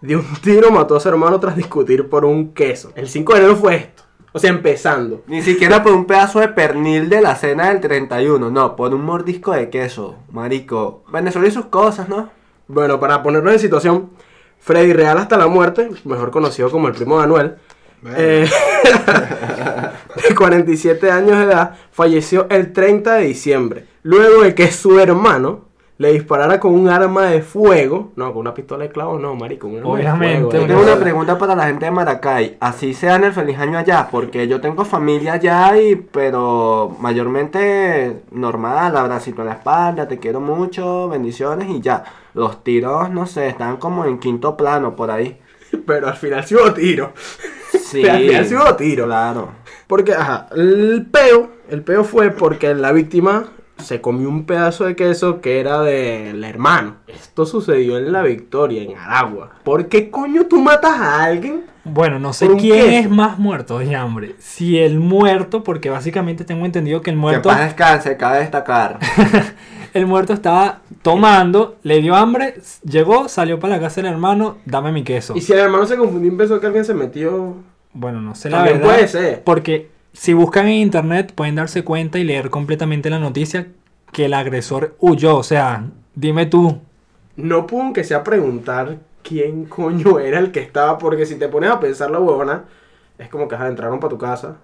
De 0.00 0.16
un 0.16 0.24
tiro 0.42 0.70
mató 0.70 0.96
a 0.96 1.00
su 1.00 1.08
hermano 1.10 1.38
tras 1.40 1.56
discutir 1.56 2.08
por 2.08 2.24
un 2.24 2.54
queso. 2.54 2.90
El 2.94 3.08
5 3.08 3.34
de 3.34 3.38
enero 3.38 3.56
fue 3.56 3.76
esto. 3.76 4.02
O 4.32 4.38
sea, 4.38 4.50
empezando. 4.50 5.22
Ni 5.26 5.42
siquiera 5.42 5.82
por 5.82 5.92
un 5.92 6.06
pedazo 6.06 6.40
de 6.40 6.48
pernil 6.48 7.10
de 7.10 7.20
la 7.20 7.34
cena 7.34 7.68
del 7.68 7.80
31, 7.80 8.50
no, 8.50 8.76
por 8.76 8.94
un 8.94 9.04
mordisco 9.04 9.52
de 9.52 9.68
queso, 9.68 10.16
marico. 10.30 11.02
Venezuela 11.12 11.48
y 11.48 11.50
sus 11.50 11.66
cosas, 11.66 12.08
¿no? 12.08 12.30
Bueno, 12.68 13.00
para 13.00 13.22
ponernos 13.22 13.52
en 13.52 13.58
situación, 13.58 14.10
Freddy 14.60 14.92
Real 14.92 15.18
hasta 15.18 15.36
la 15.36 15.48
muerte, 15.48 15.90
mejor 16.04 16.30
conocido 16.30 16.70
como 16.70 16.88
el 16.88 16.94
primo 16.94 17.18
de 17.18 17.24
Anuel, 17.24 17.56
eh, 18.16 18.48
de 20.28 20.34
47 20.34 21.10
años 21.10 21.36
de 21.38 21.44
edad, 21.44 21.76
falleció 21.90 22.46
el 22.48 22.72
30 22.72 23.14
de 23.14 23.24
diciembre, 23.24 23.86
luego 24.02 24.44
de 24.44 24.54
que 24.54 24.70
su 24.70 25.00
hermano 25.00 25.69
le 26.00 26.12
disparara 26.14 26.58
con 26.58 26.72
un 26.72 26.88
arma 26.88 27.26
de 27.26 27.42
fuego, 27.42 28.12
no, 28.16 28.32
con 28.32 28.40
una 28.40 28.54
pistola 28.54 28.84
de 28.84 28.90
clavo, 28.90 29.18
no, 29.18 29.34
marico, 29.34 29.66
un 29.66 29.80
arma 29.80 29.90
Obviamente, 29.90 30.36
de 30.36 30.48
fuego. 30.48 30.60
Yo 30.62 30.66
tengo 30.66 30.82
una 30.82 30.96
pregunta 30.98 31.36
para 31.36 31.54
la 31.54 31.66
gente 31.66 31.84
de 31.84 31.90
Maracay. 31.90 32.56
Así 32.58 32.94
sea 32.94 33.16
en 33.16 33.24
el 33.24 33.34
feliz 33.34 33.58
año 33.58 33.76
allá, 33.76 34.08
porque 34.10 34.48
yo 34.48 34.62
tengo 34.62 34.86
familia 34.86 35.34
allá 35.34 35.78
y, 35.78 35.96
pero 35.96 36.96
mayormente 37.00 38.22
normal, 38.30 38.96
abracito 38.96 39.42
en 39.42 39.48
la 39.48 39.54
espalda, 39.56 40.08
te 40.08 40.18
quiero 40.18 40.40
mucho, 40.40 41.10
bendiciones 41.10 41.68
y 41.68 41.82
ya. 41.82 42.02
Los 42.32 42.64
tiros, 42.64 43.10
no 43.10 43.26
sé, 43.26 43.48
están 43.48 43.76
como 43.76 44.06
en 44.06 44.18
quinto 44.18 44.56
plano 44.56 44.96
por 44.96 45.10
ahí. 45.10 45.38
Pero 45.86 46.08
al 46.08 46.16
final 46.16 46.42
sí 46.44 46.54
hubo 46.54 46.72
tiro. 46.72 47.12
Sí, 47.78 48.04
Al 48.08 48.20
final 48.20 48.46
sí 48.46 48.54
hubo 48.54 48.74
tiro. 48.74 49.04
Claro. 49.04 49.50
Porque, 49.86 50.14
ajá, 50.14 50.46
el 50.56 51.06
peo, 51.12 51.50
el 51.68 51.82
peo 51.82 52.04
fue 52.04 52.30
porque 52.30 52.74
la 52.74 52.90
víctima 52.92 53.50
se 53.82 54.00
comió 54.00 54.28
un 54.28 54.44
pedazo 54.44 54.84
de 54.84 54.96
queso 54.96 55.40
que 55.40 55.60
era 55.60 55.80
del 55.82 56.42
hermano. 56.44 56.96
Esto 57.06 57.46
sucedió 57.46 57.98
en 57.98 58.12
La 58.12 58.22
Victoria, 58.22 58.82
en 58.82 58.96
Aragua. 58.96 59.50
¿Por 59.64 59.88
qué 59.88 60.10
coño 60.10 60.46
tú 60.46 60.60
matas 60.60 60.92
a 60.98 61.24
alguien? 61.24 61.64
Bueno, 61.84 62.18
no 62.18 62.32
sé 62.32 62.46
quién 62.56 62.76
queso. 62.76 62.98
es 62.98 63.10
más 63.10 63.38
muerto 63.38 63.78
de 63.78 63.96
hambre. 63.96 64.36
Si 64.38 64.78
el 64.78 65.00
muerto, 65.00 65.64
porque 65.64 65.90
básicamente 65.90 66.44
tengo 66.44 66.66
entendido 66.66 67.00
que 67.00 67.10
el 67.10 67.16
Que 67.16 67.20
muerto, 67.20 67.48
paz 67.48 67.60
descanse, 67.60 68.16
cabe 68.16 68.40
destacar. 68.40 68.98
el 69.94 70.06
muerto 70.06 70.32
estaba 70.32 70.80
tomando, 71.02 71.78
le 71.82 72.00
dio 72.00 72.14
hambre, 72.14 72.54
llegó, 72.84 73.28
salió 73.28 73.58
para 73.58 73.76
la 73.76 73.80
casa 73.80 74.02
del 74.02 74.12
hermano, 74.12 74.58
dame 74.66 74.92
mi 74.92 75.02
queso. 75.02 75.34
Y 75.36 75.40
si 75.40 75.52
el 75.52 75.60
hermano 75.60 75.86
se 75.86 75.96
confundió 75.96 76.32
y 76.32 76.36
pensó 76.36 76.60
que 76.60 76.66
alguien 76.66 76.84
se 76.84 76.94
metió... 76.94 77.56
Bueno, 77.92 78.20
no 78.20 78.34
sé 78.36 78.50
la 78.50 78.58
También 78.58 78.78
verdad. 78.78 78.94
puede 78.94 79.08
ser. 79.08 79.42
Porque 79.42 79.90
si 80.12 80.32
buscan 80.32 80.66
en 80.66 80.74
internet 80.74 81.32
pueden 81.34 81.54
darse 81.54 81.84
cuenta 81.84 82.18
y 82.18 82.24
leer 82.24 82.50
completamente 82.50 83.10
la 83.10 83.18
noticia 83.18 83.68
que 84.12 84.24
el 84.26 84.34
agresor 84.34 84.96
huyó. 85.00 85.36
O 85.36 85.42
sea, 85.42 85.84
dime 86.14 86.46
tú. 86.46 86.80
No 87.36 87.66
pudo 87.66 87.82
aunque 87.82 88.04
sea 88.04 88.22
preguntar 88.24 88.98
quién 89.22 89.64
coño 89.66 90.18
era 90.20 90.38
el 90.38 90.52
que 90.52 90.60
estaba, 90.60 90.98
porque 90.98 91.26
si 91.26 91.36
te 91.36 91.48
pones 91.48 91.70
a 91.70 91.80
pensar 91.80 92.10
la 92.10 92.18
huevona, 92.20 92.64
es 93.18 93.28
como 93.28 93.48
que 93.48 93.54
ajá, 93.54 93.68
entraron 93.68 94.00
para 94.00 94.10
tu 94.10 94.18
casa. 94.18 94.56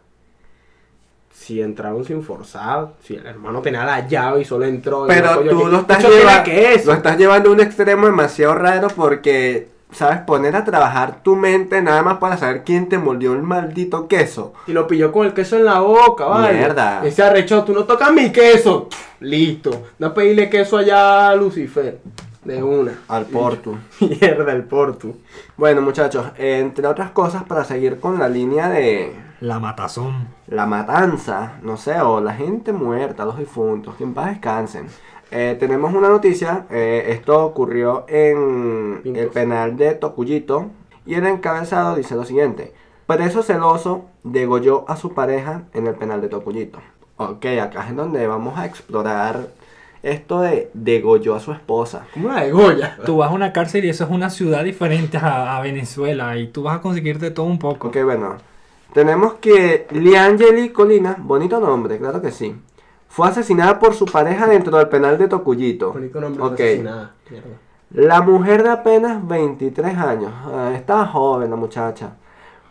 Si 1.32 1.60
entraron 1.60 2.02
sin 2.04 2.22
forzar, 2.22 2.94
si 3.02 3.14
el 3.14 3.26
hermano 3.26 3.60
tenía 3.60 3.84
la 3.84 4.08
llave 4.08 4.40
y 4.40 4.44
solo 4.44 4.64
entró. 4.64 5.04
y 5.04 5.08
no, 5.08 5.14
Pero 5.14 5.34
coño, 5.36 5.50
tú 5.50 5.58
¿qué- 5.58 5.70
lo 5.70 5.78
estás, 5.80 6.86
lo 6.86 6.92
estás 6.94 7.18
llevando 7.18 7.50
a 7.50 7.52
un 7.52 7.60
extremo 7.60 8.06
demasiado 8.06 8.54
raro 8.54 8.88
porque, 8.88 9.68
¿sabes? 9.92 10.20
Poner 10.20 10.56
a 10.56 10.64
trabajar 10.64 11.22
tu 11.22 11.36
mente 11.36 11.80
nada 11.82 12.02
más 12.02 12.18
para 12.18 12.36
saber 12.36 12.64
quién 12.64 12.88
te 12.88 12.98
mordió 12.98 13.32
el 13.32 13.42
maldito 13.42 14.08
queso. 14.08 14.52
Y 14.66 14.72
lo 14.72 14.86
pilló 14.86 15.12
con 15.12 15.26
el 15.26 15.34
queso 15.34 15.56
en 15.56 15.64
la 15.64 15.80
boca, 15.80 16.26
¿vale? 16.26 16.58
Mierda. 16.58 17.02
Y 17.06 17.10
se 17.10 17.22
arrechó, 17.22 17.64
tú 17.64 17.72
no 17.72 17.84
tocas 17.84 18.12
mi 18.12 18.30
queso. 18.30 18.88
Listo. 19.20 19.88
A 20.00 20.12
pedirle 20.12 20.50
queso 20.50 20.78
allá 20.78 21.30
a 21.30 21.36
Lucifer. 21.36 22.00
De 22.44 22.62
una. 22.62 22.92
Al 23.08 23.26
portu. 23.26 23.76
Mierda, 24.00 24.52
el 24.52 24.64
portu. 24.64 25.16
Bueno, 25.56 25.80
muchachos, 25.82 26.26
entre 26.36 26.86
otras 26.86 27.10
cosas, 27.10 27.42
para 27.44 27.64
seguir 27.64 27.98
con 27.98 28.18
la 28.18 28.28
línea 28.28 28.68
de 28.68 29.25
La 29.40 29.58
matazón. 29.58 30.28
la 30.46 30.66
matanza, 30.66 31.58
no 31.62 31.76
sé, 31.76 32.00
o 32.00 32.20
la 32.20 32.32
gente 32.34 32.72
muerta, 32.72 33.24
los 33.24 33.38
difuntos, 33.38 33.96
que 33.96 34.04
en 34.04 34.14
paz 34.14 34.30
descansen. 34.30 34.86
Eh, 35.30 35.56
tenemos 35.58 35.92
una 35.92 36.08
noticia, 36.08 36.66
eh, 36.70 37.06
esto 37.08 37.44
ocurrió 37.44 38.04
en 38.08 39.00
Pintos. 39.02 39.22
el 39.22 39.28
penal 39.30 39.76
de 39.76 39.94
Tocuyito 39.94 40.66
y 41.04 41.14
el 41.14 41.26
encabezado 41.26 41.96
dice 41.96 42.14
lo 42.14 42.24
siguiente, 42.24 42.72
preso 43.06 43.42
celoso 43.42 44.06
degolló 44.22 44.88
a 44.88 44.96
su 44.96 45.14
pareja 45.14 45.64
en 45.74 45.86
el 45.86 45.94
penal 45.94 46.20
de 46.20 46.28
Tocuyito. 46.28 46.78
Ok, 47.16 47.46
acá 47.60 47.88
es 47.88 47.96
donde 47.96 48.26
vamos 48.26 48.58
a 48.58 48.66
explorar 48.66 49.48
esto 50.02 50.40
de 50.40 50.70
degolló 50.74 51.34
a 51.34 51.40
su 51.40 51.52
esposa. 51.52 52.06
Como 52.14 52.28
una 52.28 52.42
de 52.42 52.52
Goya. 52.52 52.98
Tú 53.04 53.16
vas 53.18 53.30
a 53.30 53.34
una 53.34 53.52
cárcel 53.52 53.84
y 53.84 53.88
eso 53.88 54.04
es 54.04 54.10
una 54.10 54.30
ciudad 54.30 54.62
diferente 54.64 55.16
a, 55.16 55.56
a 55.56 55.60
Venezuela 55.60 56.36
y 56.36 56.46
tú 56.48 56.62
vas 56.62 56.76
a 56.76 56.80
conseguirte 56.80 57.30
todo 57.30 57.46
un 57.46 57.58
poco. 57.58 57.88
Ok, 57.88 57.96
bueno, 58.04 58.36
tenemos 58.96 59.34
que 59.34 59.86
Liangeli 59.90 60.70
Colina, 60.70 61.16
bonito 61.18 61.60
nombre, 61.60 61.98
claro 61.98 62.22
que 62.22 62.30
sí, 62.30 62.56
fue 63.08 63.28
asesinada 63.28 63.78
por 63.78 63.92
su 63.92 64.06
pareja 64.06 64.46
dentro 64.46 64.78
del 64.78 64.88
penal 64.88 65.18
de 65.18 65.28
Tocuyito. 65.28 65.92
Bonito 65.92 66.18
nombre 66.18 66.42
Ok. 66.42 66.56
de 66.56 66.64
asesinada. 66.64 67.14
Mierda. 67.30 67.48
La 67.90 68.22
mujer 68.22 68.62
de 68.62 68.70
apenas 68.70 69.28
23 69.28 69.98
años, 69.98 70.32
ah, 70.46 70.72
estaba 70.74 71.04
joven 71.08 71.50
la 71.50 71.56
muchacha, 71.56 72.12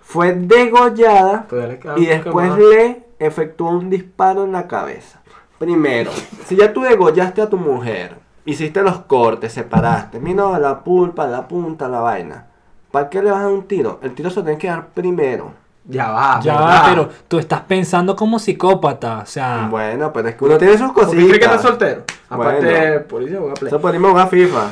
fue 0.01 0.33
degollada 0.33 1.45
queda 1.47 1.93
y 1.95 2.07
después 2.07 2.49
más. 2.49 2.57
le 2.57 3.05
efectuó 3.19 3.69
un 3.69 3.91
disparo 3.91 4.45
en 4.45 4.51
la 4.51 4.65
cabeza. 4.67 5.21
Primero, 5.59 6.09
si 6.47 6.55
ya 6.55 6.73
tú 6.73 6.81
degollaste 6.81 7.43
a 7.43 7.49
tu 7.51 7.57
mujer, 7.57 8.15
hiciste 8.45 8.81
los 8.81 8.97
cortes, 9.01 9.53
separaste, 9.53 10.19
mira 10.19 10.57
la 10.57 10.83
pulpa, 10.83 11.27
la 11.27 11.47
punta, 11.47 11.87
la 11.87 11.99
vaina, 11.99 12.47
¿para 12.89 13.11
qué 13.11 13.21
le 13.21 13.29
vas 13.29 13.41
a 13.41 13.43
dar 13.43 13.51
un 13.53 13.67
tiro? 13.67 13.99
El 14.01 14.15
tiro 14.15 14.31
se 14.31 14.41
tiene 14.41 14.57
que 14.57 14.67
dar 14.69 14.87
primero. 14.87 15.64
Ya 15.87 16.09
va, 16.09 16.39
Ya, 16.41 16.53
¿verdad? 16.57 16.83
pero 16.89 17.09
tú 17.27 17.37
estás 17.37 17.61
pensando 17.61 18.15
como 18.15 18.39
psicópata, 18.39 19.19
o 19.19 19.25
sea, 19.25 19.67
Bueno, 19.69 20.11
pero 20.11 20.29
es 20.29 20.35
que 20.35 20.45
uno 20.45 20.57
tiene 20.57 20.77
sus 20.77 20.91
¿Por 20.91 20.95
qué 21.11 21.15
cositas. 21.15 21.37
que 21.37 21.45
está 21.45 21.59
soltero? 21.59 22.03
Aparte, 22.29 22.65
Bueno. 22.65 23.01
policía, 23.07 23.37
juega 23.39 23.53
play. 23.53 23.67
Eso 23.69 23.79
podemos 23.81 24.09
jugar 24.11 24.29
FIFA. 24.29 24.67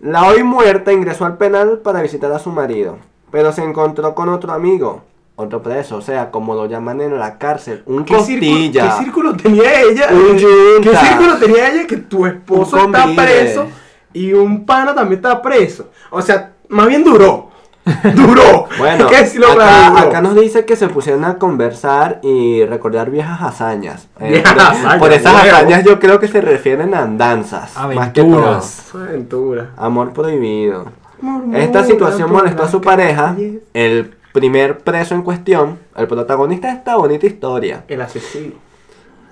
La 0.00 0.24
hoy 0.24 0.42
muerta 0.42 0.92
ingresó 0.92 1.24
al 1.24 1.38
penal 1.38 1.78
para 1.78 2.02
visitar 2.02 2.30
a 2.32 2.38
su 2.38 2.50
marido, 2.50 2.98
pero 3.30 3.52
se 3.52 3.62
encontró 3.64 4.14
con 4.14 4.28
otro 4.28 4.52
amigo, 4.52 5.02
otro 5.36 5.62
preso, 5.62 5.96
o 5.96 6.02
sea, 6.02 6.30
como 6.30 6.54
lo 6.54 6.66
llaman 6.66 7.00
en 7.00 7.18
la 7.18 7.38
cárcel, 7.38 7.82
un 7.86 8.04
¿Qué 8.04 8.20
círculo, 8.20 8.52
¿Qué 8.70 8.90
círculo 9.02 9.34
tenía 9.34 9.80
ella? 9.80 10.08
un 10.12 10.36
¿Qué 10.82 10.94
círculo 10.94 11.36
tenía 11.38 11.70
ella 11.72 11.86
que 11.86 11.96
tu 11.96 12.26
esposo 12.26 12.76
está 12.84 13.06
preso 13.16 13.66
y 14.12 14.34
un 14.34 14.66
pana 14.66 14.94
también 14.94 15.20
está 15.20 15.40
preso? 15.40 15.88
O 16.10 16.20
sea, 16.20 16.52
más 16.68 16.86
bien 16.86 17.02
duró. 17.02 17.48
Duró. 18.14 18.66
Bueno, 18.78 19.08
claro, 19.08 19.98
acá, 19.98 20.20
nos 20.22 20.34
dice 20.34 20.64
que 20.64 20.74
se 20.76 20.88
pusieron 20.88 21.24
a 21.24 21.36
conversar 21.38 22.20
y 22.22 22.64
recordar 22.64 23.10
viejas 23.10 23.42
hazañas. 23.42 24.08
Eh, 24.20 24.30
Viejas 24.30 24.52
por, 24.54 24.62
hazañas, 24.62 24.98
por 24.98 25.12
esas 25.12 25.34
huevo. 25.34 25.56
hazañas 25.56 25.84
yo 25.84 26.00
creo 26.00 26.18
que 26.18 26.28
se 26.28 26.40
refieren 26.40 26.94
a 26.94 27.02
andanzas. 27.02 27.72
Más 27.94 28.10
que 28.12 28.22
todo. 28.22 28.36
Aventuras. 28.38 28.84
Aventura. 28.94 29.70
Amor 29.76 30.12
prohibido. 30.12 30.86
Murmura 31.20 31.58
Esta 31.58 31.84
situación 31.84 32.32
molestó 32.32 32.62
a 32.64 32.68
su 32.68 32.80
pareja, 32.80 33.34
calles. 33.34 33.62
el 33.74 34.14
primer 34.32 34.78
preso 34.78 35.14
en 35.14 35.22
cuestión, 35.22 35.78
el 35.96 36.06
protagonista 36.08 36.68
de 36.68 36.74
esta 36.74 36.96
bonita 36.96 37.26
historia, 37.26 37.84
El 37.88 38.00
asesino. 38.00 38.54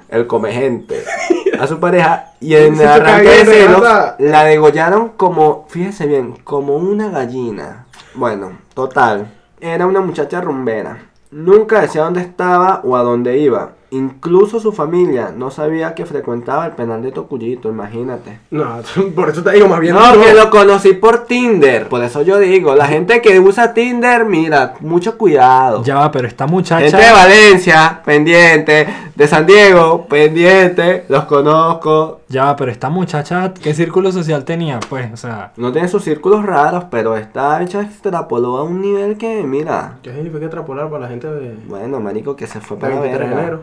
el 0.09 0.27
come 0.27 0.53
gente, 0.53 1.03
a 1.59 1.67
su 1.67 1.81
pareja, 1.81 2.33
y 2.41 2.55
en 2.55 2.79
el 2.81 2.87
arranque 2.87 3.29
de 3.29 3.45
celos 3.45 3.83
la 4.19 4.45
degollaron 4.45 5.11
como, 5.17 5.67
fíjese 5.69 6.07
bien, 6.07 6.35
como 6.45 6.77
una 6.77 7.09
gallina. 7.11 7.87
Bueno, 8.15 8.59
total, 8.75 9.33
era 9.59 9.87
una 9.87 10.01
muchacha 10.01 10.43
rumbera. 10.43 10.99
Nunca 11.31 11.81
decía 11.81 12.03
dónde 12.03 12.21
estaba 12.21 12.83
o 12.85 12.95
a 12.95 13.03
dónde 13.03 13.39
iba. 13.39 13.73
Incluso 13.93 14.59
su 14.59 14.73
familia 14.73 15.35
no 15.37 15.51
sabía 15.51 15.95
que 15.95 16.07
frecuentaba 16.07 16.65
el 16.65 16.73
penal 16.73 17.03
de 17.03 17.13
Tocuyito, 17.13 17.69
imagínate. 17.69 18.41
No, 18.51 18.81
por 19.15 19.29
eso 19.29 19.43
te 19.43 19.53
digo, 19.53 19.69
más 19.69 19.81
bien 19.81 19.95
No, 19.95 20.19
que 20.19 20.33
lo 20.33 20.49
conocí 20.49 20.95
por 20.95 21.27
Tinder. 21.27 21.91
Por 21.91 22.03
eso 22.03 22.23
yo 22.23 22.39
digo, 22.39 22.75
la 22.75 22.87
gente 22.87 23.21
que 23.21 23.39
usa 23.39 23.75
Tinder, 23.75 24.25
mira, 24.25 24.75
mucho 24.81 25.19
cuidado. 25.19 25.85
ya 25.85 25.97
va, 25.97 26.11
pero 26.11 26.27
esta 26.27 26.47
muchacha... 26.47 26.81
Gente 26.81 27.07
de 27.07 27.13
Valencia, 27.13 28.01
pendiente. 28.03 28.87
De 29.15 29.27
San 29.29 29.45
Diego, 29.45 30.07
pendiente. 30.07 31.05
Los 31.11 31.25
conozco. 31.25 32.21
Ya 32.31 32.45
va, 32.45 32.57
pero 32.57 32.71
esta 32.71 32.89
muchacha, 32.89 33.53
¿qué 33.53 33.75
círculo 33.75 34.11
social 34.11 34.47
tenía? 34.47 34.81
Pues, 34.89 35.13
o 35.13 35.19
sea, 35.19 35.53
No 35.59 35.71
tiene 35.71 35.89
sus 35.89 36.03
círculos 36.03 36.47
raros, 36.47 36.85
pero 36.91 37.15
esta 37.19 37.63
hecha 37.63 37.83
extrapoló 37.83 38.57
a 38.57 38.63
un 38.63 38.81
nivel 38.81 39.19
que, 39.19 39.43
mira. 39.43 39.99
¿Qué 40.03 40.15
significa 40.15 40.47
extrapolar 40.47 40.89
para 40.89 41.03
la 41.03 41.09
gente 41.09 41.27
de 41.31 41.55
Bueno, 41.67 42.01
marico, 42.01 42.37
que 42.37 42.47
se 42.47 42.61
fue 42.61 42.79
para 42.79 42.99
para 42.99 43.61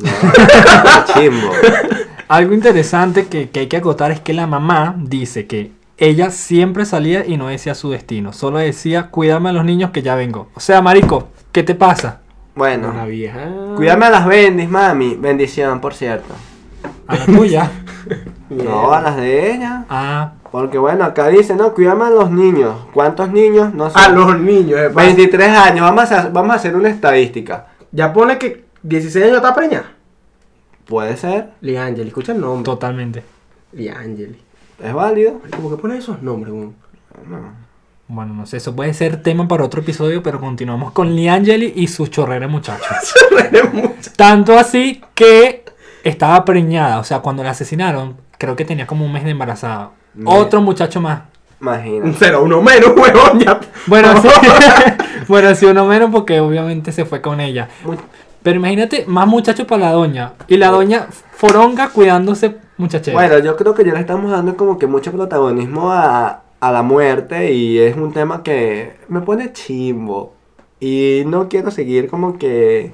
23 0.00 0.22
de 0.22 0.54
verga. 0.54 0.72
enero? 0.72 0.82
No, 0.84 1.14
chimbo. 1.14 1.52
algo 2.28 2.54
interesante 2.54 3.26
que, 3.26 3.50
que 3.50 3.60
hay 3.60 3.66
que 3.66 3.76
acotar 3.76 4.10
es 4.10 4.20
que 4.20 4.32
la 4.32 4.46
mamá 4.46 4.94
dice 4.98 5.46
que 5.46 5.72
ella 5.98 6.30
siempre 6.30 6.84
salía 6.84 7.24
y 7.26 7.36
no 7.36 7.48
decía 7.48 7.74
su 7.74 7.90
destino, 7.90 8.32
solo 8.32 8.58
decía, 8.58 9.08
cuídame 9.10 9.50
a 9.50 9.52
los 9.52 9.64
niños 9.64 9.90
que 9.90 10.02
ya 10.02 10.14
vengo. 10.14 10.48
O 10.54 10.60
sea, 10.60 10.80
marico, 10.82 11.28
¿qué 11.52 11.62
te 11.62 11.74
pasa? 11.74 12.20
Bueno, 12.54 12.92
La 12.92 13.04
vieja. 13.04 13.38
cuídame 13.76 14.06
a 14.06 14.10
las 14.10 14.26
bendis, 14.26 14.68
mami. 14.68 15.14
Bendición, 15.14 15.80
por 15.80 15.94
cierto. 15.94 16.34
A 17.06 17.16
la 17.16 17.26
tuya. 17.26 17.70
No, 18.50 18.92
a 18.92 19.00
las 19.00 19.16
de 19.16 19.54
ella. 19.54 19.84
Ah, 19.88 20.32
Porque 20.50 20.76
bueno, 20.76 21.04
acá 21.04 21.28
dice, 21.28 21.54
no, 21.56 21.72
cuídame 21.72 22.04
a 22.04 22.10
los 22.10 22.30
niños. 22.30 22.74
¿Cuántos 22.92 23.30
niños? 23.30 23.72
No 23.72 23.88
sé. 23.88 23.98
A 23.98 24.10
los 24.10 24.38
niños, 24.38 24.78
eh, 24.78 24.90
pa- 24.90 25.04
23 25.04 25.48
años, 25.56 25.80
vamos 25.80 26.12
a, 26.12 26.28
vamos 26.28 26.50
a 26.52 26.56
hacer 26.56 26.76
una 26.76 26.90
estadística. 26.90 27.68
Ya 27.92 28.12
pone 28.12 28.36
que 28.36 28.66
16 28.82 29.24
años 29.26 29.36
está 29.36 29.54
preñada. 29.54 29.92
Puede 30.86 31.16
ser, 31.16 31.50
Liangeli, 31.60 32.08
escucha 32.08 32.32
el 32.32 32.40
nombre. 32.40 32.64
totalmente. 32.64 33.22
Liangeli. 33.72 34.38
es 34.82 34.92
válido. 34.92 35.40
¿Cómo 35.56 35.70
que 35.70 35.76
pone 35.80 35.96
esos 35.98 36.22
nombres, 36.22 36.52
weón? 36.52 36.74
No. 37.28 37.62
Bueno, 38.08 38.34
no 38.34 38.44
sé, 38.46 38.58
eso 38.58 38.74
puede 38.76 38.92
ser 38.92 39.22
tema 39.22 39.48
para 39.48 39.64
otro 39.64 39.80
episodio, 39.80 40.22
pero 40.22 40.38
continuamos 40.40 40.92
con 40.92 41.14
Liangeli 41.14 41.72
y 41.76 41.86
sus 41.86 42.10
chorreras 42.10 42.50
muchachos. 42.50 42.86
Tanto 44.16 44.58
así 44.58 45.02
que 45.14 45.64
estaba 46.04 46.44
preñada, 46.44 46.98
o 46.98 47.04
sea, 47.04 47.20
cuando 47.20 47.42
la 47.42 47.50
asesinaron, 47.50 48.16
creo 48.38 48.56
que 48.56 48.64
tenía 48.64 48.86
como 48.86 49.06
un 49.06 49.12
mes 49.12 49.24
de 49.24 49.30
embarazada. 49.30 49.92
Me- 50.14 50.24
Otro 50.30 50.60
muchacho 50.60 51.00
más. 51.00 51.22
Un 51.60 51.68
Imagínate. 51.68 52.16
cero, 52.18 52.42
uno 52.42 52.60
menos, 52.60 52.90
weón. 52.96 53.38
Ya. 53.40 53.60
Bueno, 53.86 54.20
sí. 54.20 54.28
bueno, 55.28 55.54
sí, 55.54 55.64
uno 55.64 55.86
menos 55.86 56.10
porque 56.10 56.40
obviamente 56.40 56.92
se 56.92 57.04
fue 57.06 57.22
con 57.22 57.40
ella. 57.40 57.68
Muy- 57.84 57.96
Pero 58.42 58.56
imagínate, 58.56 59.04
más 59.06 59.26
muchachos 59.26 59.66
para 59.66 59.86
la 59.86 59.92
doña. 59.92 60.34
Y 60.48 60.56
la 60.56 60.68
doña 60.68 61.06
foronga 61.32 61.88
cuidándose 61.88 62.56
muchachera. 62.76 63.16
Bueno, 63.16 63.38
yo 63.38 63.56
creo 63.56 63.74
que 63.74 63.84
ya 63.84 63.92
le 63.92 64.00
estamos 64.00 64.30
dando 64.30 64.56
como 64.56 64.78
que 64.78 64.86
mucho 64.86 65.12
protagonismo 65.12 65.92
a, 65.92 66.42
a 66.60 66.72
la 66.72 66.82
muerte 66.82 67.52
y 67.52 67.78
es 67.78 67.96
un 67.96 68.12
tema 68.12 68.42
que 68.42 68.96
me 69.08 69.20
pone 69.20 69.52
chimbo. 69.52 70.34
Y 70.80 71.22
no 71.26 71.48
quiero 71.48 71.70
seguir 71.70 72.08
como 72.08 72.38
que 72.38 72.92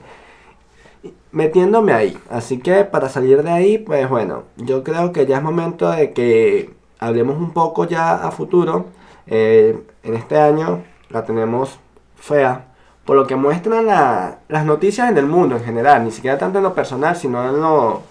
metiéndome 1.33 1.93
ahí. 1.93 2.19
Así 2.31 2.59
que 2.59 2.85
para 2.85 3.09
salir 3.09 3.43
de 3.43 3.51
ahí, 3.51 3.79
pues 3.79 4.09
bueno, 4.09 4.45
yo 4.57 4.85
creo 4.85 5.13
que 5.13 5.27
ya 5.27 5.39
es 5.39 5.43
momento 5.43 5.91
de 5.91 6.13
que 6.13 6.71
hablemos 6.99 7.37
un 7.37 7.53
poco 7.53 7.87
ya 7.87 8.15
a 8.15 8.31
futuro. 8.31 8.87
Eh, 9.27 9.79
en 10.03 10.15
este 10.15 10.39
año 10.39 10.83
la 11.11 11.25
tenemos 11.25 11.79
fea. 12.17 12.68
Por 13.09 13.17
lo 13.17 13.27
que 13.27 13.37
muestran 13.37 13.87
la- 13.87 14.37
las 14.51 14.67
noticias 14.67 15.11
en 15.11 15.17
el 15.17 15.25
mundo 15.25 15.57
en 15.57 15.65
general, 15.65 16.05
ni 16.05 16.11
siquiera 16.11 16.37
tanto 16.37 16.59
en 16.59 16.65
lo 16.65 16.75
personal, 16.75 17.17
sino 17.17 17.43
en 17.49 17.59
lo, 17.59 18.03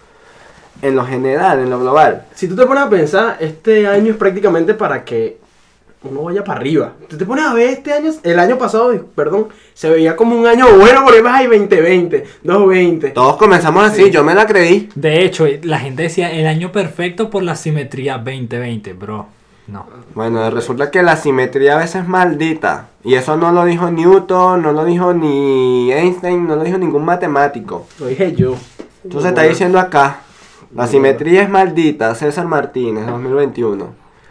en 0.81 0.95
lo 0.95 1.05
general, 1.05 1.59
en 1.59 1.69
lo 1.69 1.79
global. 1.79 2.23
Si 2.33 2.47
tú 2.47 2.55
te 2.55 2.65
pones 2.65 2.81
a 2.83 2.89
pensar, 2.89 3.37
este 3.39 3.85
año 3.85 4.13
es 4.13 4.17
prácticamente 4.17 4.73
para 4.73 5.05
que 5.05 5.37
uno 6.01 6.23
vaya 6.23 6.43
para 6.43 6.59
arriba. 6.61 6.93
Tú 7.07 7.15
te 7.15 7.27
pones 7.27 7.45
a 7.45 7.53
ver 7.53 7.69
este 7.69 7.93
año, 7.93 8.11
el 8.23 8.39
año 8.39 8.57
pasado, 8.57 8.91
perdón, 9.13 9.49
se 9.75 9.87
veía 9.87 10.15
como 10.15 10.35
un 10.35 10.47
año 10.47 10.65
bueno 10.79 11.01
porque 11.03 11.21
ay, 11.29 11.45
2020, 11.45 12.23
220. 12.41 13.09
Todos 13.11 13.37
comenzamos 13.37 13.83
así, 13.85 14.05
Sí. 14.05 14.09
yo 14.09 14.23
me 14.23 14.33
la 14.33 14.47
creí. 14.47 14.89
De 14.95 15.23
hecho, 15.23 15.45
la 15.61 15.77
gente 15.77 16.01
decía 16.01 16.31
el 16.31 16.47
año 16.47 16.71
perfecto 16.71 17.29
por 17.29 17.43
la 17.43 17.55
simetría 17.55 18.17
2020, 18.17 18.93
bro. 18.93 19.27
No. 19.67 19.85
Bueno, 20.15 20.49
resulta 20.49 20.91
que 20.91 21.03
la 21.03 21.17
simetría 21.17 21.75
a 21.75 21.77
veces 21.77 22.03
es 22.03 22.07
maldita. 22.07 22.87
Y 23.03 23.15
eso 23.15 23.35
no 23.35 23.51
lo 23.51 23.65
dijo 23.65 23.91
Newton, 23.91 24.61
no 24.61 24.71
lo 24.71 24.85
dijo 24.85 25.13
ni 25.13 25.91
Einstein, 25.91 26.47
no 26.47 26.55
lo 26.55 26.63
dijo 26.63 26.77
ningún 26.77 27.03
matemático. 27.03 27.85
Lo 27.99 28.07
dije 28.07 28.33
yo. 28.33 28.55
Se 29.09 29.27
está 29.27 29.43
diciendo 29.43 29.79
acá. 29.79 30.21
La 30.73 30.87
simetría 30.87 31.43
es 31.43 31.49
maldita, 31.49 32.13
César 32.15 32.45
Martínez, 32.45 33.05
2021. 33.07 33.87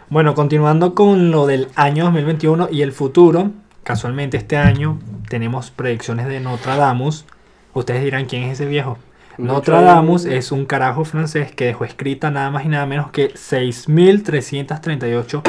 Bueno, 0.09 0.35
continuando 0.35 0.95
con 0.95 1.31
lo 1.31 1.47
del 1.47 1.67
año 1.75 2.05
2021 2.05 2.69
y 2.71 2.81
el 2.81 2.93
futuro, 2.93 3.51
casualmente 3.83 4.37
este 4.37 4.57
año 4.57 4.99
tenemos 5.29 5.71
predicciones 5.71 6.27
de 6.27 6.39
Nostradamus. 6.39 7.25
Ustedes 7.73 8.03
dirán 8.03 8.25
quién 8.25 8.43
es 8.43 8.53
ese 8.53 8.65
viejo. 8.65 8.97
Nostradamus 9.37 10.25
es 10.25 10.51
un 10.51 10.65
carajo 10.65 11.05
francés 11.05 11.51
que 11.51 11.65
dejó 11.65 11.85
escrita 11.85 12.31
nada 12.31 12.49
más 12.49 12.65
y 12.65 12.69
nada 12.69 12.87
menos 12.87 13.11
que 13.11 13.33
6.338 13.33 15.41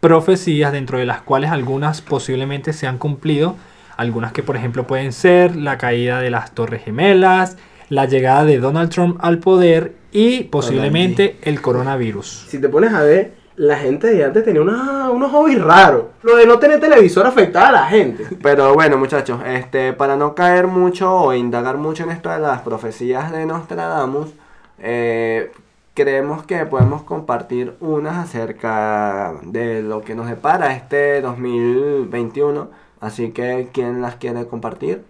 profecías, 0.00 0.72
dentro 0.72 0.98
de 0.98 1.06
las 1.06 1.22
cuales 1.22 1.50
algunas 1.50 2.00
posiblemente 2.00 2.72
se 2.72 2.86
han 2.86 2.98
cumplido. 2.98 3.56
Algunas 3.96 4.32
que 4.32 4.42
por 4.42 4.56
ejemplo 4.56 4.86
pueden 4.86 5.12
ser 5.12 5.56
la 5.56 5.78
caída 5.78 6.20
de 6.20 6.30
las 6.30 6.52
Torres 6.52 6.84
Gemelas, 6.84 7.56
la 7.88 8.06
llegada 8.06 8.44
de 8.44 8.58
Donald 8.58 8.90
Trump 8.90 9.18
al 9.20 9.38
poder 9.38 9.94
y 10.12 10.44
posiblemente 10.44 11.38
el 11.42 11.60
coronavirus. 11.60 12.46
Si 12.48 12.60
te 12.60 12.68
pones 12.68 12.92
a 12.92 13.02
ver, 13.02 13.34
la 13.56 13.76
gente 13.76 14.08
de 14.08 14.24
antes 14.24 14.44
tenía 14.44 14.62
unos 14.62 15.30
hobbies 15.30 15.62
raros. 15.62 16.04
Lo 16.22 16.36
de 16.36 16.46
no 16.46 16.58
tener 16.58 16.80
televisor 16.80 17.26
afectaba 17.26 17.68
a 17.68 17.72
la 17.72 17.86
gente. 17.86 18.26
Pero 18.42 18.74
bueno, 18.74 18.98
muchachos, 18.98 19.40
este, 19.46 19.92
para 19.92 20.16
no 20.16 20.34
caer 20.34 20.66
mucho 20.66 21.14
o 21.14 21.34
indagar 21.34 21.76
mucho 21.76 22.04
en 22.04 22.10
esto 22.10 22.30
de 22.30 22.38
las 22.38 22.62
profecías 22.62 23.30
de 23.32 23.46
Nostradamus, 23.46 24.30
eh, 24.78 25.52
creemos 25.94 26.44
que 26.44 26.66
podemos 26.66 27.02
compartir 27.02 27.74
unas 27.80 28.16
acerca 28.16 29.34
de 29.42 29.82
lo 29.82 30.02
que 30.02 30.14
nos 30.14 30.28
depara 30.28 30.74
este 30.74 31.20
2021. 31.20 32.68
Así 33.00 33.30
que, 33.30 33.68
¿quién 33.72 34.00
las 34.00 34.16
quiere 34.16 34.46
compartir? 34.46 35.04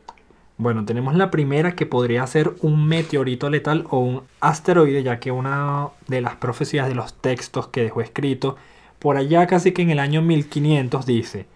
Bueno, 0.56 0.84
tenemos 0.84 1.16
la 1.16 1.32
primera 1.32 1.74
que 1.74 1.84
podría 1.84 2.24
ser 2.28 2.54
un 2.62 2.86
meteorito 2.86 3.50
letal 3.50 3.86
o 3.90 3.98
un 3.98 4.22
asteroide, 4.40 5.02
ya 5.02 5.18
que 5.18 5.32
una 5.32 5.88
de 6.06 6.20
las 6.20 6.36
profecías 6.36 6.86
de 6.88 6.94
los 6.94 7.14
textos 7.14 7.68
que 7.68 7.82
dejó 7.82 8.00
escrito 8.00 8.56
por 9.00 9.16
allá 9.16 9.46
casi 9.48 9.72
que 9.72 9.82
en 9.82 9.90
el 9.90 9.98
año 9.98 10.22
1500 10.22 11.04
dice, 11.06 11.46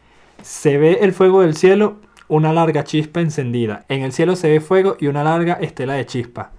se 0.42 0.78
ve 0.78 0.98
el 1.02 1.12
fuego 1.12 1.42
del 1.42 1.54
cielo, 1.54 1.96
una 2.26 2.52
larga 2.52 2.84
chispa 2.84 3.20
encendida. 3.20 3.86
En 3.88 4.02
el 4.02 4.12
cielo 4.12 4.36
se 4.36 4.50
ve 4.50 4.60
fuego 4.60 4.96
y 4.98 5.06
una 5.06 5.22
larga 5.22 5.54
estela 5.54 5.94
de 5.94 6.04
chispa. 6.04 6.50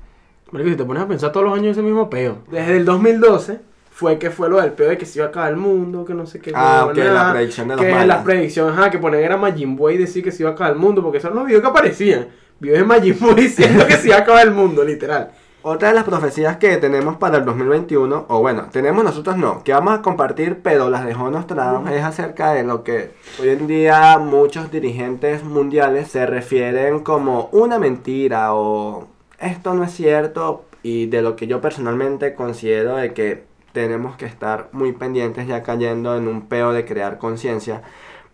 Marico, 0.51 0.71
si 0.71 0.77
te 0.77 0.85
pones 0.85 1.03
a 1.03 1.07
pensar 1.07 1.31
todos 1.31 1.45
los 1.45 1.57
años 1.57 1.73
ese 1.73 1.83
mismo 1.83 2.09
peo. 2.09 2.39
Desde 2.49 2.77
el 2.77 2.85
2012 2.85 3.68
fue 3.99 4.17
que 4.17 4.29
fue 4.31 4.47
lo 4.47 4.61
del 4.61 4.71
peo 4.71 4.87
de 4.87 4.97
que 4.97 5.05
se 5.05 5.19
iba 5.19 5.25
a 5.25 5.29
acabar 5.29 5.49
el 5.49 5.57
mundo, 5.57 6.05
que 6.05 6.13
no 6.13 6.25
sé 6.25 6.39
qué. 6.39 6.53
Ah, 6.55 6.83
no, 6.85 6.91
ok, 6.91 6.97
nada, 6.99 7.27
la 7.27 7.33
predicción 7.33 7.67
de 7.67 7.75
los 7.75 7.83
Que 7.83 7.91
mayas. 7.91 8.07
la 8.07 8.23
predicción, 8.23 8.69
ajá, 8.69 8.89
que 8.89 8.97
poner 8.97 9.21
era 9.21 9.35
Majin 9.35 9.75
Buu 9.75 9.89
y 9.89 9.97
decir 9.97 10.23
que 10.23 10.31
se 10.31 10.43
iba 10.43 10.51
a 10.51 10.53
acabar 10.53 10.71
el 10.71 10.79
mundo, 10.79 11.03
porque 11.03 11.17
esos 11.17 11.27
eran 11.27 11.39
los 11.39 11.47
videos 11.47 11.61
que 11.61 11.67
aparecían. 11.67 12.29
Videos 12.61 12.79
de 12.79 12.85
Majin 12.85 13.19
Buu 13.19 13.33
diciendo 13.35 13.85
que 13.85 13.97
se 13.97 14.07
iba 14.07 14.15
a 14.15 14.19
acabar 14.21 14.47
el 14.47 14.53
mundo, 14.53 14.85
literal. 14.85 15.31
Otra 15.63 15.89
de 15.89 15.95
las 15.95 16.05
profecías 16.05 16.55
que 16.55 16.77
tenemos 16.77 17.17
para 17.17 17.39
el 17.39 17.43
2021, 17.43 18.27
o 18.29 18.39
bueno, 18.39 18.67
tenemos 18.71 19.03
nosotros 19.03 19.35
no, 19.35 19.61
que 19.65 19.73
vamos 19.73 19.99
a 19.99 20.01
compartir, 20.01 20.59
pero 20.63 20.89
las 20.89 21.05
dejó 21.05 21.29
Nostradamus, 21.29 21.91
es 21.91 22.01
acerca 22.01 22.53
de 22.53 22.63
lo 22.63 22.85
que 22.85 23.11
hoy 23.41 23.49
en 23.49 23.67
día 23.67 24.17
muchos 24.19 24.71
dirigentes 24.71 25.43
mundiales 25.43 26.07
se 26.07 26.25
refieren 26.25 27.01
como 27.01 27.49
una 27.51 27.77
mentira 27.79 28.53
o 28.53 29.09
esto 29.37 29.73
no 29.73 29.83
es 29.83 29.91
cierto 29.91 30.63
y 30.83 31.07
de 31.07 31.21
lo 31.21 31.35
que 31.35 31.47
yo 31.47 31.59
personalmente 31.59 32.35
considero 32.35 32.95
de 32.95 33.13
que 33.13 33.48
tenemos 33.73 34.15
que 34.15 34.25
estar 34.25 34.69
muy 34.71 34.91
pendientes 34.91 35.47
ya 35.47 35.63
cayendo 35.63 36.15
en 36.15 36.27
un 36.27 36.47
peo 36.47 36.73
de 36.73 36.85
crear 36.85 37.17
conciencia, 37.17 37.81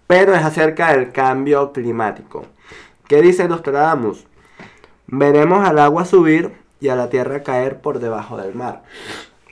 pero 0.08 0.34
es 0.34 0.44
acerca 0.44 0.94
del 0.94 1.12
cambio 1.12 1.72
climático. 1.72 2.46
¿Qué 3.08 3.22
dice 3.22 3.48
Nostradamus? 3.48 4.26
Veremos 5.08 5.68
al 5.68 5.80
agua 5.80 6.06
subir 6.06 6.54
y 6.80 6.90
a 6.90 6.96
la 6.96 7.10
tierra 7.10 7.44
caer 7.44 7.82
por 7.82 8.00
debajo 8.00 8.38
del 8.38 8.56
mar. 8.56 8.84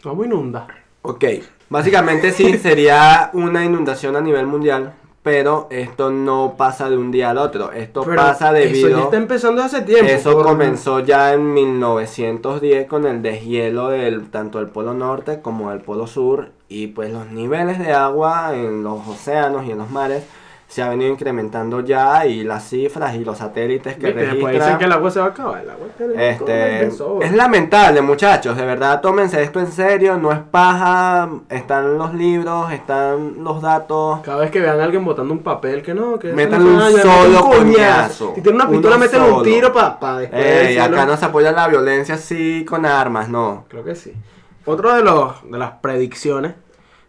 Vamos 0.03 0.23
a 0.23 0.27
inundar. 0.27 0.67
Ok, 1.01 1.25
básicamente 1.69 2.31
sí 2.31 2.57
sería 2.57 3.29
una 3.33 3.63
inundación 3.63 4.15
a 4.15 4.21
nivel 4.21 4.47
mundial, 4.47 4.93
pero 5.23 5.67
esto 5.71 6.11
no 6.11 6.55
pasa 6.57 6.89
de 6.89 6.97
un 6.97 7.09
día 7.11 7.29
al 7.29 7.37
otro. 7.37 7.71
Esto 7.71 8.03
Pero 8.03 8.17
pasa 8.17 8.49
Eso 8.59 8.65
ya 8.65 8.81
debido... 8.81 8.99
está 9.05 9.17
empezando 9.17 9.63
hace 9.63 9.81
tiempo. 9.81 10.05
Eso 10.11 10.33
por- 10.33 10.43
comenzó 10.45 10.99
ya 10.99 11.33
en 11.33 11.53
1910 11.53 12.87
con 12.87 13.05
el 13.05 13.21
deshielo 13.21 13.87
del 13.89 14.29
tanto 14.29 14.59
del 14.59 14.67
Polo 14.67 14.93
Norte 14.93 15.41
como 15.41 15.71
del 15.71 15.79
Polo 15.81 16.07
Sur 16.07 16.49
y 16.67 16.87
pues 16.87 17.11
los 17.11 17.27
niveles 17.31 17.79
de 17.79 17.93
agua 17.93 18.51
en 18.53 18.83
los 18.83 19.07
océanos 19.07 19.65
y 19.65 19.71
en 19.71 19.77
los 19.77 19.89
mares 19.89 20.23
se 20.73 20.81
ha 20.81 20.89
venido 20.89 21.11
incrementando 21.11 21.81
ya 21.81 22.25
y 22.25 22.43
las 22.43 22.67
cifras 22.67 23.13
y 23.13 23.23
los 23.23 23.37
satélites 23.37 23.95
que 23.95 24.07
Viste, 24.07 24.21
Después 24.21 24.37
dicen 24.39 24.47
registran 24.47 24.77
que 24.79 24.85
el 24.85 24.91
agua 24.91 25.11
se 25.11 25.19
va 25.19 25.27
a 25.27 25.29
acabar. 25.29 25.61
El 25.61 25.69
agua 25.69 25.87
este, 26.17 26.87
es 27.27 27.31
lamentable, 27.31 28.01
muchachos. 28.01 28.57
De 28.57 28.65
verdad, 28.65 28.99
tómense 28.99 29.43
esto 29.43 29.59
en 29.59 29.71
serio. 29.71 30.17
No 30.17 30.31
es 30.31 30.39
paja. 30.39 31.29
Están 31.47 31.99
los 31.99 32.15
libros, 32.15 32.71
están 32.71 33.43
los 33.43 33.61
datos. 33.61 34.21
Cada 34.21 34.39
vez 34.39 34.49
que 34.49 34.61
vean 34.61 34.79
a 34.79 34.85
alguien 34.85 35.05
botando 35.05 35.31
un 35.31 35.43
papel 35.43 35.83
que 35.83 35.93
no, 35.93 36.17
que 36.17 36.33
Métanle 36.33 36.67
un 36.67 37.01
solo 37.01 37.45
un 37.45 37.57
coñazo. 37.65 38.31
Si 38.33 38.41
tiene 38.41 38.55
una 38.55 38.67
pistola, 38.67 38.97
meten 38.97 39.21
un 39.21 39.43
tiro 39.43 39.71
para 39.71 39.99
pa 39.99 40.17
después 40.17 40.43
Ey, 40.43 40.79
acá 40.79 41.05
no 41.05 41.15
se 41.15 41.25
apoya 41.25 41.51
la 41.51 41.67
violencia 41.67 42.15
así 42.15 42.65
con 42.67 42.87
armas, 42.87 43.29
no. 43.29 43.65
Creo 43.69 43.83
que 43.83 43.93
sí. 43.93 44.11
Otro 44.65 44.91
de 44.95 45.03
los 45.03 45.33
de 45.51 45.59
las 45.59 45.73
predicciones 45.73 46.53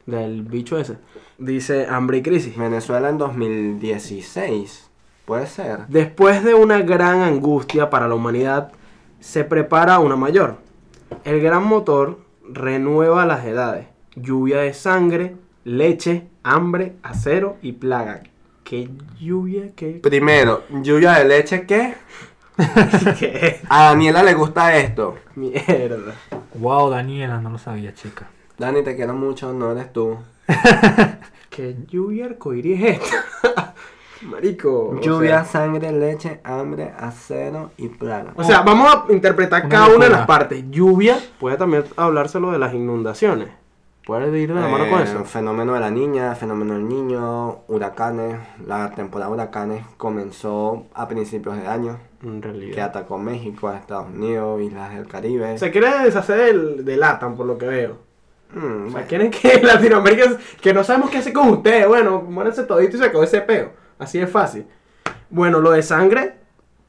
del 0.07 0.43
bicho 0.43 0.79
ese 0.79 0.97
dice 1.39 1.87
hambre 1.89 2.19
y 2.19 2.23
crisis. 2.23 2.57
Venezuela 2.57 3.09
en 3.09 3.19
2016. 3.19 4.91
Puede 5.25 5.47
ser. 5.47 5.87
Después 5.89 6.45
de 6.45 6.55
una 6.55 6.81
gran 6.83 7.23
angustia 7.23 7.91
para 7.91 8.09
la 8.09 8.15
humanidad, 8.15 8.73
se 9.21 9.45
prepara 9.45 9.99
una 9.99 10.17
mayor. 10.17 10.59
El 11.25 11.41
gran 11.41 11.65
motor 11.65 12.21
renueva 12.49 13.25
las 13.25 13.45
edades. 13.45 13.87
Lluvia 14.17 14.59
de 14.59 14.75
sangre, 14.75 15.37
leche, 15.65 16.29
hambre, 16.43 16.97
acero 17.03 17.57
y 17.63 17.73
plaga. 17.73 18.23
¿Qué 18.65 18.89
lluvia? 19.19 19.73
¿Qué? 19.75 20.01
Primero, 20.03 20.65
lluvia 20.83 21.13
de 21.15 21.25
leche, 21.25 21.67
¿qué? 21.67 21.95
¿Qué? 23.19 23.61
A 23.69 23.85
Daniela 23.85 24.23
le 24.23 24.35
gusta 24.35 24.77
esto. 24.77 25.17
Mierda. 25.35 26.15
Wow, 26.55 26.91
Daniela, 26.91 27.41
no 27.41 27.51
lo 27.51 27.59
sabía, 27.59 27.93
chica. 27.95 28.29
Dani, 28.59 28.83
te 28.83 28.95
quiero 28.97 29.15
mucho, 29.15 29.53
no 29.53 29.73
eres 29.73 29.93
tú. 29.93 30.17
¿Qué 31.51 31.77
lluvia 31.89 32.27
arcoíris 32.27 32.83
es 32.85 33.01
esta? 33.01 33.75
Marico. 34.23 34.91
o 34.91 35.01
Lluvia, 35.01 35.45
sea- 35.45 35.63
sangre, 35.63 35.93
leche, 35.93 36.41
hambre, 36.45 36.93
acero 36.99 37.71
y 37.77 37.89
plaga. 37.89 38.33
O 38.37 38.45
sea, 38.45 38.63
vamos 38.63 38.89
a 39.09 39.13
interpretar 39.13 39.63
Una 39.67 39.69
cada 39.69 39.89
una 39.95 40.05
de 40.07 40.11
las 40.11 40.27
partes. 40.27 40.65
Lluvia, 40.71 41.19
puede 41.39 41.57
también 41.57 41.85
hablárselo 41.97 42.51
de 42.53 42.59
las 42.59 42.73
inundaciones. 42.75 43.49
Puede 44.07 44.39
ir 44.39 44.53
de 44.53 44.61
la 44.61 44.69
mano 44.69 44.89
con 44.91 45.01
Eh, 45.01 45.05
eso. 45.05 45.25
Fenómeno 45.25 45.73
de 45.75 45.81
la 45.81 45.91
niña, 45.91 46.35
fenómeno 46.35 46.75
del 46.75 46.87
niño, 46.89 47.61
huracanes. 47.69 48.37
La 48.67 48.91
temporada 48.91 49.31
de 49.31 49.35
huracanes 49.37 49.85
comenzó 49.97 50.85
a 50.95 51.09
principios 51.09 51.57
de 51.57 51.67
año, 51.67 51.99
En 52.23 52.41
que 52.43 52.49
realidad. 52.49 52.85
atacó 52.87 53.19
México, 53.19 53.69
a 53.69 53.77
Estados 53.79 54.09
Unidos, 54.09 54.61
Islas 54.61 54.95
del 54.95 55.07
Caribe. 55.09 55.57
Se 55.59 55.71
quiere 55.71 55.89
deshacer 56.05 56.37
del, 56.53 56.85
del 56.85 57.01
por 57.37 57.47
lo 57.47 57.57
que 57.57 57.67
veo. 57.67 57.97
Mm, 58.53 58.57
O 58.59 58.63
sea, 58.85 58.91
bueno. 58.93 59.07
quieren 59.09 59.31
que 59.31 59.61
Latinoamérica, 59.63 60.37
que 60.61 60.73
no 60.75 60.85
sabemos 60.85 61.11
qué 61.11 61.19
hacer 61.19 61.33
con 61.33 61.49
ustedes. 61.51 61.87
Bueno, 61.89 62.21
muéranse 62.23 62.65
todito 62.65 62.97
y 62.97 63.01
se 63.01 63.07
acabó 63.07 63.25
ese 63.25 63.41
peo. 63.41 63.73
Así 63.99 64.19
es 64.21 64.31
fácil. 64.31 64.67
Bueno, 65.31 65.61
lo 65.61 65.71
de 65.73 65.83
sangre, 65.83 66.35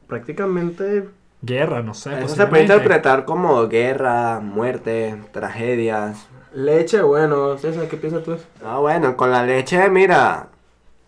prácticamente 0.07 1.09
Guerra, 1.41 1.81
no 1.83 1.93
sé. 1.93 2.23
Eso 2.23 2.35
se 2.35 2.47
puede 2.47 2.63
interpretar 2.63 3.25
como 3.25 3.67
guerra, 3.67 4.39
muerte, 4.39 5.15
tragedias. 5.31 6.27
leche, 6.53 7.01
bueno, 7.03 7.57
César, 7.57 7.87
¿qué 7.87 7.97
piensas 7.97 8.23
tú? 8.23 8.35
Ah, 8.65 8.79
bueno, 8.79 9.15
con 9.15 9.29
la 9.31 9.45
leche, 9.45 9.87
mira. 9.89 10.47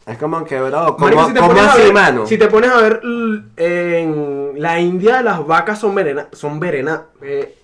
Es 0.07 0.17
como 0.17 0.43
que, 0.45 0.57
bro, 0.61 0.95
¿cómo, 0.95 1.05
Marico, 1.05 1.27
si 1.27 1.33
te 1.33 1.39
cómo 1.39 1.51
pones 1.51 1.65
a 1.67 1.73
así, 1.73 1.81
ver- 1.81 1.93
mano? 1.93 2.25
Si 2.25 2.37
te 2.37 2.47
pones 2.47 2.69
a 2.71 2.77
ver, 2.81 3.01
en 3.57 4.53
la 4.61 4.79
India 4.79 5.21
las 5.21 5.45
vacas 5.45 5.79
son 5.79 5.93
verena, 5.95 6.27
son 6.31 6.59
verena, 6.59 7.03
eh. 7.21 7.57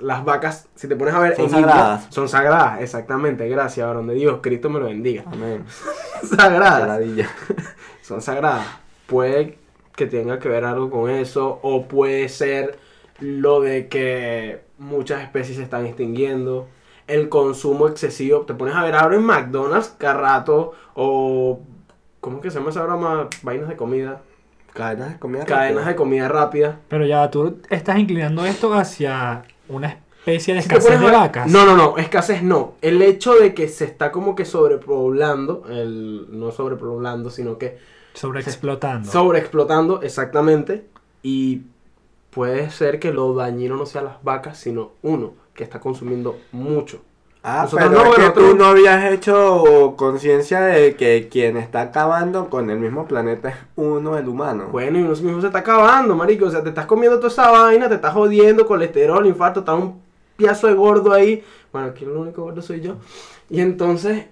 Las 0.00 0.24
vacas, 0.24 0.68
si 0.74 0.88
te 0.88 0.96
pones 0.96 1.14
a 1.14 1.18
ver 1.20 1.36
Son 1.36 1.44
en 1.46 1.50
India, 1.50 1.66
sagradas. 1.68 2.06
son 2.10 2.28
sagradas, 2.28 2.80
exactamente, 2.80 3.46
gracias, 3.48 3.86
varón 3.86 4.06
de 4.06 4.14
Dios, 4.14 4.38
Cristo 4.42 4.70
me 4.70 4.80
lo 4.80 4.86
bendiga. 4.86 5.24
Amén. 5.26 5.64
sagradas, 6.36 7.00
son 8.02 8.22
sagradas. 8.22 8.66
Puede 9.06 9.58
que 9.94 10.06
tenga 10.06 10.38
que 10.38 10.48
ver 10.48 10.64
algo 10.64 10.90
con 10.90 11.10
eso, 11.10 11.58
o 11.62 11.86
puede 11.86 12.28
ser 12.28 12.78
lo 13.20 13.60
de 13.60 13.88
que 13.88 14.60
muchas 14.78 15.22
especies 15.22 15.56
se 15.58 15.62
están 15.62 15.84
extinguiendo. 15.86 16.68
El 17.06 17.28
consumo 17.28 17.86
excesivo, 17.88 18.40
te 18.42 18.54
pones 18.54 18.74
a 18.74 18.82
ver 18.82 18.94
ahora 18.96 19.16
en 19.16 19.24
McDonald's 19.24 19.94
cada 19.96 20.14
rato, 20.14 20.72
o 20.94 21.60
¿cómo 22.20 22.40
que 22.40 22.50
se 22.50 22.58
llama 22.58 22.70
esa 22.70 22.82
broma? 22.82 23.28
Vainas 23.42 23.68
de 23.68 23.76
comida. 23.76 24.22
Cadenas 24.72 25.12
de 25.14 25.18
comida. 25.18 25.44
Cadenas 25.44 25.84
de 25.84 25.92
rápida. 25.92 25.96
comida 25.96 26.28
rápida. 26.28 26.80
Pero 26.88 27.06
ya 27.06 27.30
tú 27.30 27.58
estás 27.70 27.98
inclinando 27.98 28.44
esto 28.44 28.74
hacia 28.74 29.44
una 29.68 29.98
especie 30.18 30.54
de 30.54 30.60
escasez 30.60 31.00
de 31.00 31.10
vacas. 31.10 31.50
No, 31.50 31.64
no, 31.64 31.76
no, 31.76 31.96
escasez 31.96 32.42
no. 32.42 32.74
El 32.82 33.00
hecho 33.00 33.34
de 33.34 33.54
que 33.54 33.68
se 33.68 33.84
está 33.84 34.10
como 34.10 34.34
que 34.34 34.44
sobrepoblando, 34.44 35.62
el, 35.68 36.26
no 36.30 36.50
sobrepoblando, 36.50 37.30
sino 37.30 37.58
que 37.58 37.78
Sobreexplotando. 38.14 39.10
sobreexplotando, 39.10 40.02
exactamente. 40.02 40.86
Y 41.22 41.62
puede 42.30 42.70
ser 42.70 42.98
que 42.98 43.12
lo 43.12 43.34
dañino 43.34 43.76
no 43.76 43.86
sea 43.86 44.02
las 44.02 44.22
vacas, 44.24 44.58
sino 44.58 44.92
uno 45.02 45.34
que 45.56 45.64
está 45.64 45.80
consumiendo 45.80 46.38
mucho. 46.52 47.00
Ah, 47.48 47.62
Nosotros 47.62 47.88
pero 47.90 48.02
no, 48.02 48.08
es 48.10 48.14
que 48.16 48.20
nosotros- 48.22 48.50
tú 48.50 48.56
no 48.56 48.64
habías 48.64 49.12
hecho 49.12 49.94
conciencia 49.96 50.60
de 50.62 50.96
que 50.96 51.28
quien 51.30 51.56
está 51.56 51.80
acabando 51.82 52.50
con 52.50 52.70
el 52.70 52.78
mismo 52.80 53.06
planeta 53.06 53.50
es 53.50 53.56
uno, 53.76 54.18
el 54.18 54.26
humano. 54.26 54.68
Bueno, 54.72 54.98
y 54.98 55.02
uno 55.02 55.10
mismo 55.12 55.40
se 55.40 55.46
está 55.46 55.60
acabando, 55.60 56.16
marico. 56.16 56.46
O 56.46 56.50
sea, 56.50 56.62
te 56.64 56.70
estás 56.70 56.86
comiendo 56.86 57.18
toda 57.18 57.28
esa 57.28 57.48
vaina, 57.50 57.88
te 57.88 57.94
estás 57.94 58.14
jodiendo, 58.14 58.66
colesterol, 58.66 59.24
infarto, 59.26 59.60
está 59.60 59.74
un 59.74 60.00
piazo 60.36 60.66
de 60.66 60.74
gordo 60.74 61.12
ahí. 61.12 61.44
Bueno, 61.72 61.88
aquí 61.88 62.04
el 62.04 62.10
único 62.10 62.42
gordo 62.42 62.62
soy 62.62 62.80
yo. 62.80 62.96
Y 63.48 63.60
entonces, 63.60 64.24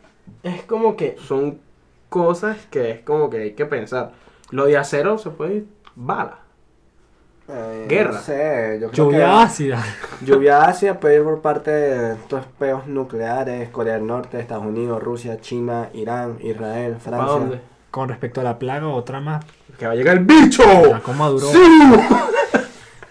es 0.43 0.63
como 0.65 0.97
que 0.97 1.17
son 1.25 1.61
cosas 2.09 2.67
que 2.71 2.91
es 2.91 3.01
como 3.01 3.31
que 3.31 3.37
hay 3.39 3.53
que 3.53 3.67
pensar. 3.67 4.11
Lo 4.51 4.67
de 4.67 4.77
acero 4.77 5.19
se 5.19 5.31
puede 5.31 5.55
ir 5.55 5.67
bala. 5.95 6.39
Eh, 7.49 7.87
Guerra. 7.89 8.13
No 8.13 8.21
sé, 8.21 8.79
yo 8.81 8.91
creo 8.91 9.05
Lluvia 9.07 9.19
que 9.19 9.25
ácida. 9.25 9.85
lluvia 10.23 10.65
ácida 10.65 10.99
puede 10.99 11.17
ir 11.17 11.25
por 11.25 11.41
parte 11.43 11.71
de 11.71 12.13
estos 12.15 12.45
peos 12.59 12.87
nucleares, 12.87 13.69
Corea 13.69 13.95
del 13.95 14.07
Norte, 14.07 14.41
Estados 14.41 14.65
Unidos, 14.65 15.03
Rusia, 15.03 15.39
China, 15.41 15.89
Irán, 15.93 16.39
Israel, 16.41 16.97
¿Para 17.05 17.17
Francia. 17.19 17.27
dónde? 17.39 17.61
Con 17.91 18.09
respecto 18.09 18.41
a 18.41 18.45
la 18.45 18.59
plaga, 18.59 18.89
otra 18.89 19.21
más. 19.21 19.45
Que 19.79 19.87
va 19.87 19.93
a 19.93 19.95
llegar 19.95 20.17
el 20.17 20.25
bicho. 20.25 20.63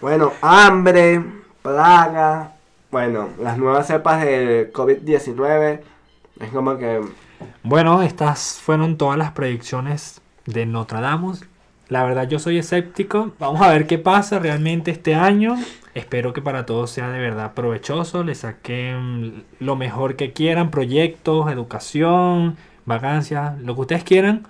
Bueno, 0.00 0.32
hambre, 0.42 1.24
plaga, 1.62 2.52
bueno, 2.90 3.30
las 3.40 3.56
nuevas 3.56 3.86
cepas 3.86 4.22
del 4.22 4.70
COVID-19 4.70 5.80
es 6.40 6.50
como 6.50 6.76
que 6.76 7.00
Bueno, 7.62 8.02
estas 8.02 8.60
fueron 8.62 8.98
todas 8.98 9.16
las 9.16 9.32
predicciones 9.32 10.20
de 10.44 10.66
Nostradamus. 10.66 11.42
La 11.94 12.02
verdad 12.02 12.26
yo 12.26 12.40
soy 12.40 12.58
escéptico. 12.58 13.30
Vamos 13.38 13.62
a 13.62 13.68
ver 13.68 13.86
qué 13.86 13.98
pasa 13.98 14.40
realmente 14.40 14.90
este 14.90 15.14
año. 15.14 15.54
Espero 15.94 16.32
que 16.32 16.42
para 16.42 16.66
todos 16.66 16.90
sea 16.90 17.08
de 17.10 17.20
verdad 17.20 17.54
provechoso. 17.54 18.24
Les 18.24 18.38
saquen 18.38 19.44
lo 19.60 19.76
mejor 19.76 20.16
que 20.16 20.32
quieran. 20.32 20.72
Proyectos, 20.72 21.52
educación, 21.52 22.56
vacancias, 22.84 23.60
lo 23.60 23.76
que 23.76 23.80
ustedes 23.82 24.02
quieran. 24.02 24.44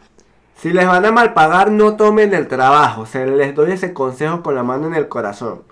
si 0.57 0.73
les 0.73 0.87
van 0.87 1.05
a 1.05 1.13
mal 1.13 1.35
pagar 1.35 1.71
no 1.71 1.97
tomen 1.97 2.33
el 2.33 2.49
trabajo, 2.49 3.05
se 3.05 3.27
les 3.27 3.55
doy 3.55 3.73
ese 3.73 3.93
consejo 3.93 4.43
con 4.43 4.55
la 4.55 4.63
mano 4.63 4.87
en 4.87 4.95
el 4.95 5.09
corazón. 5.09 5.65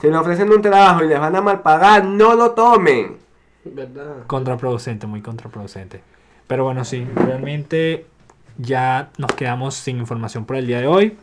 Si 0.00 0.08
le 0.08 0.16
ofrecen 0.16 0.50
un 0.50 0.62
trabajo 0.62 1.04
y 1.04 1.06
les 1.06 1.20
van 1.20 1.36
a 1.36 1.40
mal 1.40 1.60
pagar, 1.60 2.06
no 2.06 2.34
lo 2.34 2.50
tomen. 2.54 3.18
¿Verdad? 3.64 4.26
Contraproducente, 4.26 5.06
muy 5.06 5.22
contraproducente. 5.22 6.02
Pero 6.48 6.64
bueno, 6.64 6.84
sí, 6.84 7.06
realmente 7.14 8.06
ya 8.58 9.10
nos 9.18 9.32
quedamos 9.32 9.74
sin 9.74 9.98
información 9.98 10.44
por 10.44 10.56
el 10.56 10.66
día 10.66 10.80
de 10.80 10.86
hoy. 10.86 11.16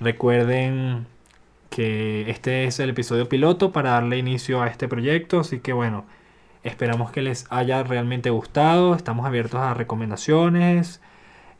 Recuerden 0.00 1.06
que 1.70 2.30
este 2.30 2.64
es 2.64 2.80
el 2.80 2.90
episodio 2.90 3.28
piloto 3.28 3.72
para 3.72 3.92
darle 3.92 4.18
inicio 4.18 4.62
a 4.62 4.68
este 4.68 4.88
proyecto, 4.88 5.40
así 5.40 5.60
que 5.60 5.72
bueno, 5.72 6.04
esperamos 6.62 7.10
que 7.10 7.22
les 7.22 7.46
haya 7.50 7.82
realmente 7.82 8.30
gustado. 8.30 8.94
Estamos 8.94 9.26
abiertos 9.26 9.60
a 9.60 9.74
recomendaciones, 9.74 11.00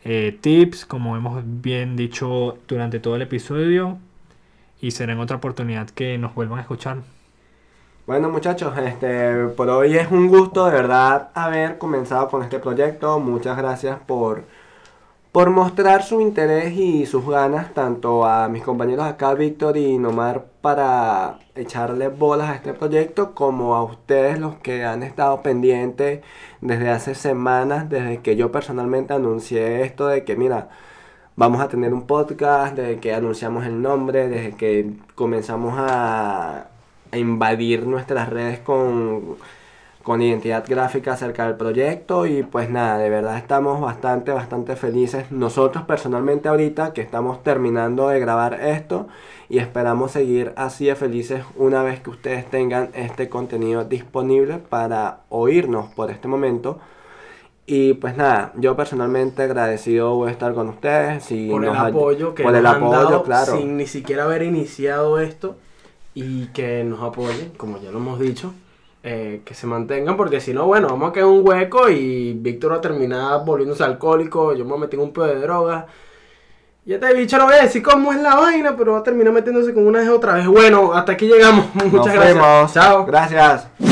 eh, 0.05 0.37
tips, 0.40 0.85
como 0.85 1.16
hemos 1.16 1.42
bien 1.44 1.96
dicho 1.96 2.59
durante 2.68 3.01
todo 3.01 3.16
el 3.16 3.22
episodio. 3.22 3.98
Y 4.81 4.90
será 4.90 5.12
en 5.12 5.20
otra 5.20 5.37
oportunidad 5.37 5.88
que 5.90 6.18
nos 6.18 6.35
vuelvan 6.35 6.59
a 6.59 6.62
escuchar. 6.62 6.98
Bueno 8.05 8.29
muchachos, 8.31 8.77
este, 8.79 9.46
por 9.57 9.70
hoy 9.70 9.96
es 9.96 10.11
un 10.11 10.27
gusto 10.27 10.66
de 10.66 10.72
verdad 10.72 11.31
haber 11.35 11.79
comenzado 11.79 12.29
con 12.29 12.42
este 12.42 12.59
proyecto. 12.59 13.20
Muchas 13.20 13.57
gracias 13.57 14.01
por, 14.01 14.42
por 15.33 15.51
mostrar 15.51 16.03
su 16.05 16.21
interés 16.21 16.75
y 16.75 17.07
sus 17.07 17.27
ganas, 17.27 17.75
tanto 17.75 18.25
a 18.27 18.49
mis 18.49 18.62
compañeros 18.62 19.07
acá, 19.07 19.35
Víctor 19.35 19.77
y 19.77 19.99
Nomar, 19.99 20.47
para 20.61 21.38
echarle 21.55 22.09
bolas 22.09 22.51
a 22.51 22.55
este 22.57 22.75
proyecto, 22.75 23.35
como 23.35 23.75
a 23.75 23.83
ustedes 23.83 24.38
los 24.38 24.57
que 24.57 24.85
han 24.85 25.03
estado 25.03 25.42
pendientes 25.42 26.21
desde 26.61 26.90
hace 26.90 27.14
semanas, 27.14 27.88
desde 27.88 28.21
que 28.21 28.37
yo 28.37 28.53
personalmente 28.53 29.14
anuncié 29.14 29.83
esto 29.83 30.07
de 30.07 30.25
que, 30.25 30.37
mira, 30.37 30.68
vamos 31.37 31.61
a 31.62 31.68
tener 31.68 31.95
un 31.95 32.07
podcast, 32.07 32.77
desde 32.77 33.01
que 33.01 33.14
anunciamos 33.14 33.66
el 33.66 33.81
nombre, 33.83 34.29
desde 34.29 34.57
que 34.57 34.92
comenzamos 35.14 35.75
a 35.79 36.68
a 37.12 37.18
invadir 37.18 37.87
nuestras 37.87 38.29
redes 38.31 38.59
con, 38.61 39.37
con 40.02 40.20
identidad 40.20 40.64
gráfica 40.66 41.12
acerca 41.12 41.46
del 41.46 41.56
proyecto 41.56 42.26
y 42.26 42.42
pues 42.42 42.68
nada, 42.70 42.98
de 42.98 43.08
verdad 43.08 43.36
estamos 43.38 43.80
bastante, 43.80 44.32
bastante 44.32 44.76
felices 44.76 45.30
nosotros 45.30 45.84
personalmente 45.84 46.48
ahorita 46.48 46.92
que 46.92 47.00
estamos 47.00 47.42
terminando 47.42 48.08
de 48.08 48.18
grabar 48.18 48.60
esto 48.60 49.06
y 49.48 49.58
esperamos 49.58 50.12
seguir 50.12 50.52
así 50.56 50.86
de 50.86 50.96
felices 50.96 51.44
una 51.56 51.82
vez 51.82 52.00
que 52.00 52.10
ustedes 52.10 52.48
tengan 52.50 52.90
este 52.94 53.28
contenido 53.28 53.84
disponible 53.84 54.58
para 54.58 55.20
oírnos 55.28 55.92
por 55.94 56.10
este 56.10 56.26
momento. 56.26 56.80
Y 57.66 57.94
pues 57.94 58.16
nada, 58.16 58.52
yo 58.56 58.74
personalmente 58.76 59.42
agradecido 59.42 60.14
voy 60.14 60.30
a 60.30 60.32
estar 60.32 60.52
con 60.54 60.68
ustedes. 60.68 61.22
Si 61.24 61.48
por 61.48 61.64
el 61.64 61.70
nos 61.70 61.78
apoyo 61.78 62.34
que 62.34 62.42
por 62.42 62.52
nos 62.52 62.60
el 62.60 62.66
han 62.66 62.76
apoyo, 62.76 62.92
dado 62.92 63.22
claro. 63.22 63.56
sin 63.56 63.76
ni 63.76 63.86
siquiera 63.86 64.24
haber 64.24 64.42
iniciado 64.42 65.20
esto 65.20 65.56
y 66.14 66.46
que 66.46 66.82
nos 66.82 67.02
apoyen, 67.02 67.50
como 67.56 67.78
ya 67.78 67.90
lo 67.90 67.98
hemos 67.98 68.18
dicho, 68.18 68.52
eh, 69.02 69.42
que 69.44 69.54
se 69.54 69.66
mantengan, 69.66 70.16
porque 70.16 70.40
si 70.40 70.52
no, 70.52 70.66
bueno, 70.66 70.88
vamos 70.88 71.10
a 71.10 71.12
quedar 71.12 71.28
un 71.28 71.46
hueco 71.46 71.88
y 71.88 72.34
Víctor 72.34 72.72
va 72.72 72.76
a 72.76 72.80
terminar 72.80 73.44
volviéndose 73.44 73.82
alcohólico, 73.82 74.54
yo 74.54 74.64
me 74.64 74.76
meter 74.78 74.98
en 74.98 75.06
un 75.06 75.12
pedo 75.12 75.26
de 75.26 75.40
droga. 75.40 75.86
Y 76.84 76.94
este 76.94 77.14
bicho 77.14 77.38
no 77.38 77.44
voy 77.44 77.54
a 77.54 77.62
decir 77.62 77.82
cómo 77.82 78.12
es 78.12 78.20
la 78.20 78.34
vaina, 78.34 78.76
pero 78.76 78.92
va 78.92 78.98
a 78.98 79.02
terminar 79.04 79.32
metiéndose 79.32 79.72
con 79.72 79.86
una 79.86 80.00
vez 80.00 80.08
otra 80.08 80.34
vez. 80.34 80.46
Bueno, 80.46 80.92
hasta 80.92 81.12
aquí 81.12 81.26
llegamos. 81.26 81.66
Muchas 81.74 81.92
Nos 81.92 82.06
gracias. 82.06 82.34
vemos. 82.34 82.72
Chao. 82.72 83.04
Gracias. 83.06 83.91